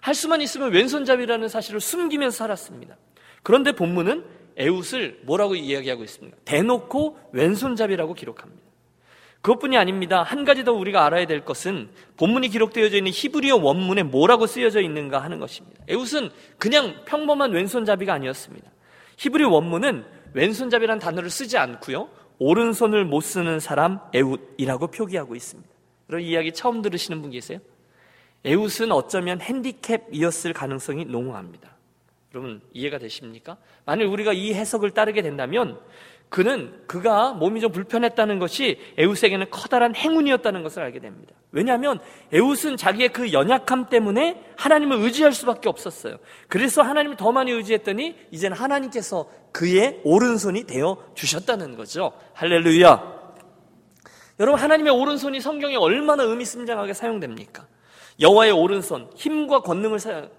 할 0.00 0.14
수만 0.14 0.40
있으면 0.40 0.72
왼손잡이라는 0.72 1.48
사실을 1.48 1.80
숨기면서 1.80 2.36
살았습니다. 2.36 2.96
그런데 3.42 3.72
본문은 3.72 4.24
에웃을 4.56 5.20
뭐라고 5.24 5.54
이야기하고 5.54 6.04
있습니까? 6.04 6.36
대놓고 6.44 7.18
왼손잡이라고 7.32 8.14
기록합니다. 8.14 8.67
그것뿐이 9.40 9.76
아닙니다. 9.76 10.22
한 10.22 10.44
가지 10.44 10.64
더 10.64 10.72
우리가 10.72 11.06
알아야 11.06 11.26
될 11.26 11.44
것은 11.44 11.90
본문이 12.16 12.48
기록되어져 12.48 12.96
있는 12.96 13.12
히브리어 13.14 13.56
원문에 13.56 14.02
뭐라고 14.02 14.46
쓰여져 14.46 14.80
있는가 14.80 15.20
하는 15.20 15.38
것입니다. 15.38 15.82
에웃은 15.88 16.30
그냥 16.58 16.96
평범한 17.04 17.52
왼손잡이가 17.52 18.12
아니었습니다. 18.14 18.70
히브리 19.16 19.44
원문은 19.44 20.04
왼손잡이라는 20.34 20.98
단어를 21.00 21.30
쓰지 21.30 21.56
않고요. 21.56 22.08
오른손을 22.38 23.04
못 23.04 23.20
쓰는 23.20 23.60
사람 23.60 24.00
에웃이라고 24.12 24.88
표기하고 24.88 25.34
있습니다. 25.34 25.68
그런 26.06 26.22
이야기 26.22 26.52
처음 26.52 26.82
들으시는 26.82 27.20
분 27.22 27.30
계세요? 27.30 27.58
에웃은 28.44 28.92
어쩌면 28.92 29.40
핸디캡이었을 29.40 30.52
가능성이 30.52 31.04
농후합니다. 31.04 31.76
여러분 32.34 32.60
이해가 32.72 32.98
되십니까? 32.98 33.56
만일 33.84 34.06
우리가 34.06 34.32
이 34.32 34.52
해석을 34.54 34.90
따르게 34.90 35.22
된다면 35.22 35.80
그는 36.28 36.74
그가 36.86 37.32
몸이 37.32 37.60
좀 37.60 37.72
불편했다는 37.72 38.38
것이 38.38 38.78
에웃에게는 38.98 39.46
커다란 39.50 39.94
행운이었다는 39.94 40.62
것을 40.62 40.82
알게 40.82 41.00
됩니다. 41.00 41.34
왜냐하면 41.50 42.00
에웃은 42.32 42.76
자기의 42.76 43.08
그 43.10 43.32
연약함 43.32 43.86
때문에 43.88 44.44
하나님을 44.56 44.98
의지할 44.98 45.32
수밖에 45.32 45.68
없었어요. 45.68 46.18
그래서 46.48 46.82
하나님을 46.82 47.16
더 47.16 47.32
많이 47.32 47.50
의지했더니 47.50 48.16
이제는 48.30 48.56
하나님께서 48.56 49.30
그의 49.52 50.00
오른손이 50.04 50.64
되어 50.64 51.02
주셨다는 51.14 51.76
거죠. 51.76 52.12
할렐루야. 52.34 53.18
여러분 54.40 54.60
하나님의 54.60 54.92
오른손이 54.92 55.40
성경에 55.40 55.76
얼마나 55.76 56.22
의미심장하게 56.24 56.92
사용됩니까? 56.92 57.66
여호와의 58.20 58.52
오른손 58.52 59.10
힘과 59.14 59.62
권능을 59.62 59.98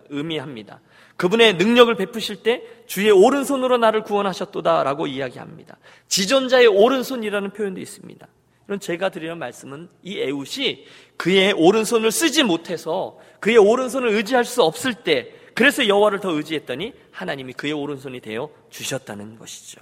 의미합니다. 0.09 0.81
그분의 1.19 1.55
능력을 1.55 1.93
베푸실 1.95 2.43
때 2.43 2.63
주의 2.85 3.11
오른손으로 3.11 3.77
나를 3.77 4.03
구원하셨도다라고 4.03 5.07
이야기합니다. 5.07 5.77
지존자의 6.07 6.67
오른손이라는 6.67 7.51
표현도 7.51 7.81
있습니다. 7.81 8.25
이런 8.65 8.79
제가 8.79 9.09
드리는 9.09 9.37
말씀은 9.37 9.89
이 10.01 10.17
에웃이 10.17 10.85
그의 11.17 11.51
오른손을 11.51 12.13
쓰지 12.13 12.43
못해서 12.43 13.19
그의 13.41 13.57
오른손을 13.57 14.07
의지할 14.07 14.45
수 14.45 14.63
없을 14.63 14.93
때 14.93 15.33
그래서 15.55 15.89
여호와를 15.89 16.21
더 16.21 16.31
의지했더니 16.31 16.93
하나님이 17.11 17.51
그의 17.51 17.73
오른손이 17.73 18.21
되어 18.21 18.49
주셨다는 18.69 19.37
것이죠. 19.37 19.81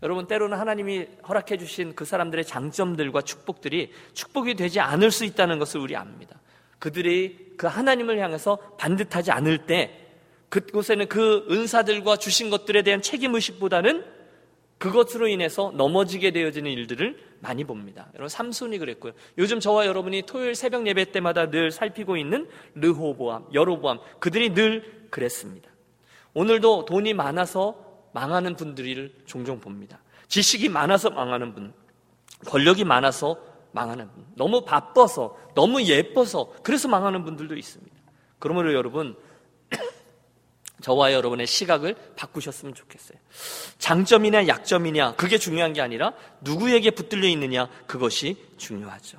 여러분 0.00 0.28
때로는 0.28 0.56
하나님이 0.56 1.08
허락해 1.28 1.56
주신 1.56 1.96
그 1.96 2.04
사람들의 2.04 2.44
장점들과 2.44 3.22
축복들이 3.22 3.90
축복이 4.12 4.54
되지 4.54 4.78
않을 4.78 5.10
수 5.10 5.24
있다는 5.24 5.58
것을 5.58 5.80
우리 5.80 5.96
압니다. 5.96 6.38
그들이 6.78 7.54
그 7.56 7.66
하나님을 7.66 8.20
향해서 8.20 8.58
반듯하지 8.78 9.32
않을 9.32 9.66
때 9.66 10.03
그곳에는 10.60 11.08
그 11.08 11.46
은사들과 11.50 12.16
주신 12.16 12.48
것들에 12.48 12.82
대한 12.82 13.02
책임 13.02 13.34
의식보다는 13.34 14.04
그것으로 14.78 15.26
인해서 15.26 15.72
넘어지게 15.74 16.30
되어지는 16.30 16.70
일들을 16.70 17.16
많이 17.40 17.64
봅니다. 17.64 18.08
여러분, 18.14 18.28
삼손이 18.28 18.78
그랬고요. 18.78 19.12
요즘 19.38 19.58
저와 19.58 19.86
여러분이 19.86 20.22
토요일 20.22 20.54
새벽 20.54 20.86
예배 20.86 21.10
때마다 21.10 21.50
늘 21.50 21.70
살피고 21.70 22.16
있는 22.16 22.48
르호보암, 22.74 23.46
여로보암, 23.52 23.98
그들이 24.20 24.54
늘 24.54 25.08
그랬습니다. 25.10 25.70
오늘도 26.34 26.84
돈이 26.84 27.14
많아서 27.14 28.08
망하는 28.12 28.54
분들을 28.54 29.12
종종 29.26 29.60
봅니다. 29.60 30.00
지식이 30.28 30.68
많아서 30.68 31.10
망하는 31.10 31.54
분, 31.54 31.72
권력이 32.46 32.84
많아서 32.84 33.42
망하는 33.72 34.08
분, 34.12 34.24
너무 34.36 34.64
바빠서, 34.64 35.36
너무 35.54 35.82
예뻐서, 35.82 36.52
그래서 36.62 36.88
망하는 36.88 37.24
분들도 37.24 37.56
있습니다. 37.56 37.96
그러므로 38.38 38.72
여러분, 38.74 39.16
저와 40.82 41.12
여러분의 41.12 41.46
시각을 41.46 41.94
바꾸셨으면 42.16 42.74
좋겠어요. 42.74 43.18
장점이냐 43.78 44.48
약점이냐 44.48 45.14
그게 45.14 45.38
중요한 45.38 45.72
게 45.72 45.80
아니라 45.80 46.12
누구에게 46.40 46.90
붙들려 46.90 47.28
있느냐 47.28 47.68
그것이 47.86 48.36
중요하죠. 48.56 49.18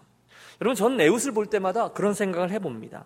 여러분 0.62 0.76
저는 0.76 1.02
에웃을 1.02 1.34
볼 1.34 1.48
때마다 1.48 1.92
그런 1.92 2.14
생각을 2.14 2.52
해봅니다. 2.52 3.06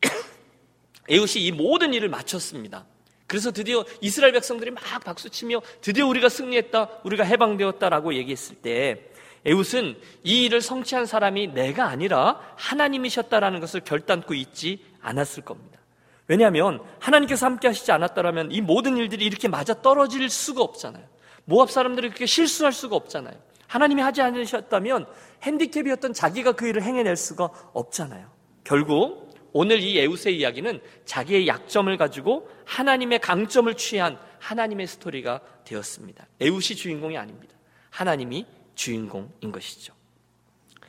에웃이 1.08 1.44
이 1.44 1.52
모든 1.52 1.94
일을 1.94 2.08
마쳤습니다. 2.08 2.84
그래서 3.26 3.50
드디어 3.50 3.84
이스라엘 4.00 4.32
백성들이 4.32 4.70
막 4.70 4.82
박수치며 5.04 5.60
드디어 5.82 6.06
우리가 6.06 6.30
승리했다, 6.30 7.00
우리가 7.04 7.24
해방되었다라고 7.24 8.14
얘기했을 8.14 8.56
때 8.56 9.10
에웃은 9.44 9.98
이 10.24 10.44
일을 10.44 10.62
성취한 10.62 11.04
사람이 11.04 11.48
내가 11.48 11.88
아니라 11.88 12.40
하나님이셨다라는 12.56 13.60
것을 13.60 13.80
결단코 13.80 14.34
잊지 14.34 14.82
않았을 15.02 15.44
겁니다. 15.44 15.67
왜냐하면 16.28 16.80
하나님께서 17.00 17.46
함께 17.46 17.68
하시지 17.68 17.90
않았다라면 17.90 18.52
이 18.52 18.60
모든 18.60 18.96
일들이 18.96 19.24
이렇게 19.24 19.48
맞아 19.48 19.80
떨어질 19.80 20.28
수가 20.28 20.62
없잖아요. 20.62 21.04
모압 21.46 21.70
사람들이 21.70 22.08
그렇게 22.08 22.26
실수할 22.26 22.72
수가 22.72 22.94
없잖아요. 22.96 23.34
하나님이 23.66 24.02
하지 24.02 24.22
않으셨다면 24.22 25.06
핸디캡이었던 25.42 26.12
자기가 26.12 26.52
그 26.52 26.68
일을 26.68 26.82
행해낼 26.82 27.16
수가 27.16 27.50
없잖아요. 27.72 28.30
결국 28.62 29.28
오늘 29.52 29.80
이 29.80 29.98
에우스의 29.98 30.38
이야기는 30.38 30.80
자기의 31.06 31.46
약점을 31.46 31.94
가지고 31.96 32.48
하나님의 32.66 33.20
강점을 33.20 33.72
취한 33.74 34.18
하나님의 34.38 34.86
스토리가 34.86 35.40
되었습니다. 35.64 36.26
에웃이 36.40 36.76
주인공이 36.76 37.16
아닙니다. 37.16 37.54
하나님이 37.90 38.46
주인공인 38.74 39.50
것이죠. 39.50 39.94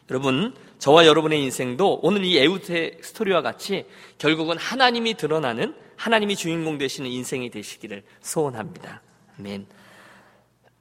여러분, 0.10 0.56
저와 0.80 1.06
여러분의 1.06 1.44
인생도 1.44 2.00
오늘 2.02 2.26
이 2.26 2.38
에웃의 2.38 3.00
스토리와 3.02 3.42
같이 3.42 3.86
결국은 4.18 4.58
하나님이 4.58 5.16
드러나는 5.16 5.76
하나님이 5.98 6.36
주인공 6.36 6.78
되시는 6.78 7.10
인생이 7.10 7.50
되시기를 7.52 8.04
소원합니다. 8.22 9.02
아멘. 9.38 9.68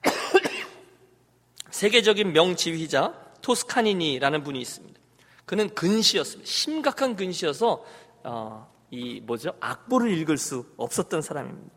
세계적인 1.71 2.33
명지휘자 2.33 3.15
토스카니니라는 3.43 4.45
분이 4.45 4.61
있습니다. 4.61 4.99
그는 5.45 5.75
근시였습니다. 5.75 6.51
심각한 6.51 7.17
근시여서 7.17 7.85
어, 8.25 8.73
이 8.91 9.21
뭐죠 9.21 9.53
악보를 9.61 10.17
읽을 10.19 10.39
수 10.39 10.67
없었던 10.77 11.21
사람입니다. 11.21 11.75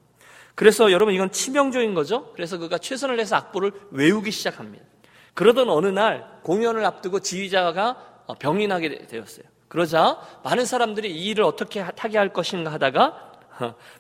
그래서 0.56 0.92
여러분 0.92 1.14
이건 1.14 1.32
치명적인 1.32 1.94
거죠. 1.96 2.32
그래서 2.34 2.58
그가 2.58 2.78
최선을 2.78 3.20
해서 3.20 3.36
악보를 3.36 3.72
외우기 3.92 4.32
시작합니다. 4.32 4.91
그러던 5.34 5.70
어느 5.70 5.88
날 5.88 6.28
공연을 6.44 6.86
앞두고 6.86 7.20
지휘자가 7.20 8.24
어, 8.28 8.34
병이 8.36 8.68
나게 8.68 9.08
되었어요. 9.08 9.46
그러자 9.68 10.20
많은 10.44 10.66
사람들이 10.66 11.10
이 11.10 11.28
일을 11.28 11.44
어떻게 11.44 11.80
하게 11.80 12.18
할 12.18 12.34
것인가 12.34 12.72
하다가 12.74 13.32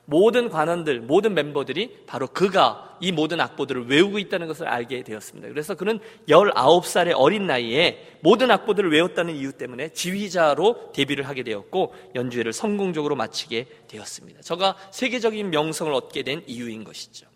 모든 0.06 0.50
관원들, 0.50 1.02
모든 1.02 1.34
멤버들이 1.34 2.06
바로 2.06 2.28
그가 2.28 2.98
이 3.00 3.12
모든 3.12 3.40
악보들을 3.40 3.88
외우고 3.88 4.20
있다는 4.20 4.48
것을 4.48 4.68
알게 4.68 5.04
되었습니다. 5.04 5.48
그래서 5.50 5.76
그는 5.76 6.00
19살의 6.28 7.14
어린 7.16 7.48
나이에 7.48 8.18
모든 8.22 8.52
악보들을 8.52 8.92
외웠다는 8.92 9.36
이유 9.36 9.54
때문에 9.54 9.90
지휘자로 9.90 10.92
데뷔를 10.94 11.28
하게 11.28 11.44
되었고 11.44 11.94
연주회를 12.16 12.54
성공적으로 12.54 13.16
마치게 13.16 13.68
되었습니다. 13.88 14.42
저가 14.42 14.76
세계적인 14.92 15.50
명성을 15.50 15.94
얻게 15.94 16.24
된 16.24 16.44
이유인 16.48 16.84
것이죠. 16.84 17.28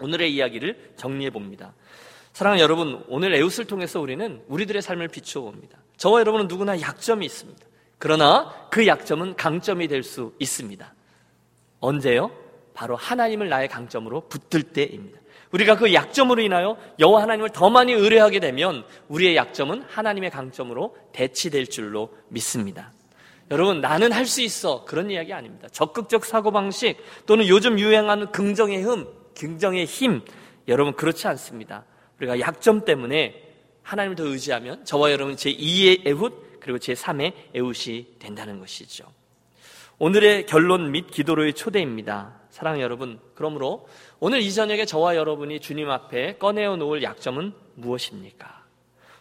오늘의 0.00 0.34
이야기를 0.34 0.94
정리해 0.96 1.30
봅니다. 1.30 1.74
사랑하는 2.32 2.62
여러분, 2.62 3.04
오늘 3.08 3.34
에웃을 3.34 3.66
통해서 3.66 4.00
우리는 4.00 4.42
우리들의 4.48 4.80
삶을 4.80 5.08
비추어 5.08 5.42
봅니다. 5.42 5.78
저와 5.98 6.20
여러분은 6.20 6.48
누구나 6.48 6.80
약점이 6.80 7.24
있습니다. 7.26 7.60
그러나 7.98 8.52
그 8.70 8.86
약점은 8.86 9.36
강점이 9.36 9.86
될 9.86 10.02
수 10.02 10.32
있습니다. 10.38 10.94
언제요? 11.80 12.30
바로 12.74 12.96
하나님을 12.96 13.48
나의 13.48 13.68
강점으로 13.68 14.28
붙들 14.28 14.62
때입니다. 14.62 15.20
우리가 15.52 15.76
그 15.76 15.92
약점으로 15.92 16.40
인하여 16.40 16.78
여호와 16.98 17.22
하나님을 17.22 17.50
더 17.50 17.68
많이 17.68 17.92
의뢰하게 17.92 18.40
되면 18.40 18.84
우리의 19.08 19.36
약점은 19.36 19.82
하나님의 19.86 20.30
강점으로 20.30 20.96
대치될 21.12 21.66
줄로 21.66 22.10
믿습니다. 22.28 22.92
여러분 23.50 23.82
나는 23.82 24.12
할 24.12 24.24
수 24.24 24.40
있어 24.40 24.86
그런 24.86 25.10
이야기 25.10 25.34
아닙니다. 25.34 25.68
적극적 25.70 26.24
사고 26.24 26.50
방식 26.50 26.96
또는 27.26 27.46
요즘 27.46 27.78
유행하는 27.78 28.32
긍정의 28.32 28.82
흠, 28.82 29.06
긍정의 29.38 29.84
힘 29.84 30.22
여러분 30.68 30.94
그렇지 30.94 31.28
않습니다. 31.28 31.84
우리가 32.22 32.40
약점 32.40 32.84
때문에 32.84 33.42
하나님을 33.82 34.16
더 34.16 34.24
의지하면 34.24 34.84
저와 34.84 35.10
여러분 35.12 35.36
제 35.36 35.52
2의 35.52 36.06
에훗 36.06 36.30
그리고 36.60 36.78
제 36.78 36.94
3의 36.94 37.32
에훗이 37.54 38.18
된다는 38.18 38.60
것이죠. 38.60 39.04
오늘의 39.98 40.46
결론 40.46 40.92
및 40.92 41.10
기도로의 41.10 41.54
초대입니다. 41.54 42.40
사랑 42.50 42.80
여러분, 42.80 43.18
그러므로 43.34 43.88
오늘 44.20 44.40
이 44.40 44.52
저녁에 44.52 44.84
저와 44.84 45.16
여러분이 45.16 45.60
주님 45.60 45.90
앞에 45.90 46.38
꺼내어 46.38 46.76
놓을 46.76 47.02
약점은 47.02 47.52
무엇입니까? 47.74 48.62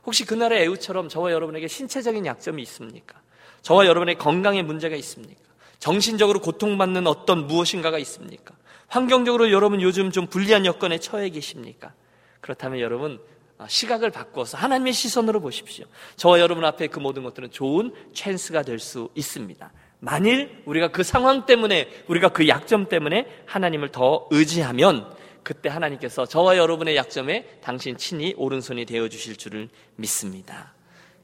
혹시 0.06 0.26
그날의 0.26 0.64
애우처럼 0.64 1.10
저와 1.10 1.32
여러분에게 1.32 1.68
신체적인 1.68 2.26
약점이 2.26 2.62
있습니까? 2.64 3.20
저와 3.62 3.86
여러분의 3.86 4.18
건강에 4.18 4.62
문제가 4.64 4.96
있습니까? 4.98 5.42
정신적으로 5.80 6.40
고통받는 6.40 7.08
어떤 7.08 7.48
무엇인가가 7.48 7.98
있습니까? 8.00 8.54
환경적으로 8.88 9.52
여러분 9.52 9.82
요즘 9.82 10.12
좀 10.12 10.28
불리한 10.28 10.66
여건에 10.66 11.00
처해 11.00 11.30
계십니까? 11.30 11.94
그렇다면 12.42 12.80
여러분 12.80 13.20
아, 13.58 13.68
시각을 13.68 14.10
바꿔서 14.10 14.58
하나님의 14.58 14.92
시선으로 14.94 15.40
보십시오. 15.40 15.86
저와 16.16 16.40
여러분 16.40 16.66
앞에 16.66 16.88
그 16.88 17.00
모든 17.00 17.24
것들은 17.24 17.52
좋은 17.52 17.94
찬스가 18.14 18.64
될 18.64 18.80
수 18.80 19.10
있습니다. 19.16 19.72
만일 20.00 20.64
우리가 20.66 20.88
그 20.88 21.04
상황 21.04 21.46
때문에 21.46 21.88
우리가 22.08 22.30
그 22.30 22.48
약점 22.48 22.90
때문에 22.90 23.28
하나님을 23.46 23.90
더 23.90 24.28
의지하면 24.32 25.14
그때 25.44 25.70
하나님께서 25.70 26.26
저와 26.26 26.58
여러분의 26.58 26.96
약점에 26.96 27.60
당신 27.64 27.98
친히 27.98 28.34
오른손이 28.36 28.86
되어 28.86 29.10
주실 29.10 29.36
줄을 29.36 29.70
믿습니다. 29.96 30.74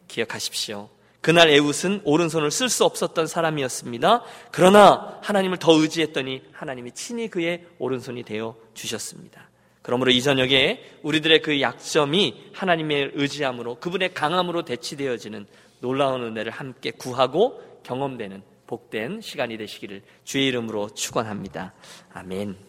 기억하십시오. 0.07 0.89
그날 1.21 1.49
에웃은 1.49 2.01
오른손을 2.03 2.51
쓸 2.51 2.69
수 2.69 2.85
없었던 2.85 3.25
사람이었습니다. 3.25 4.23
그러나 4.51 5.19
하나님을 5.23 5.57
더 5.57 5.73
의지했더니 5.73 6.43
하나님이 6.51 6.91
친히 6.91 7.29
그의 7.29 7.65
오른손이 7.79 8.23
되어 8.23 8.55
주셨습니다. 8.75 9.46
그러므로 9.87 10.11
이 10.11 10.21
저녁에 10.21 10.83
우리들의 11.01 11.41
그 11.41 11.61
약점이 11.61 12.49
하나님의 12.51 13.11
의지함으로 13.13 13.75
그분의 13.75 14.13
강함으로 14.13 14.65
대치되어지는 14.65 15.47
놀라운 15.79 16.23
은혜를 16.23 16.51
함께 16.51 16.91
구하고 16.91 17.61
경험되는 17.83 18.43
복된 18.67 19.21
시간이 19.21 19.57
되시기를 19.57 20.01
주의 20.25 20.47
이름으로 20.47 20.89
축원합니다. 20.89 21.73
아멘. 22.11 22.66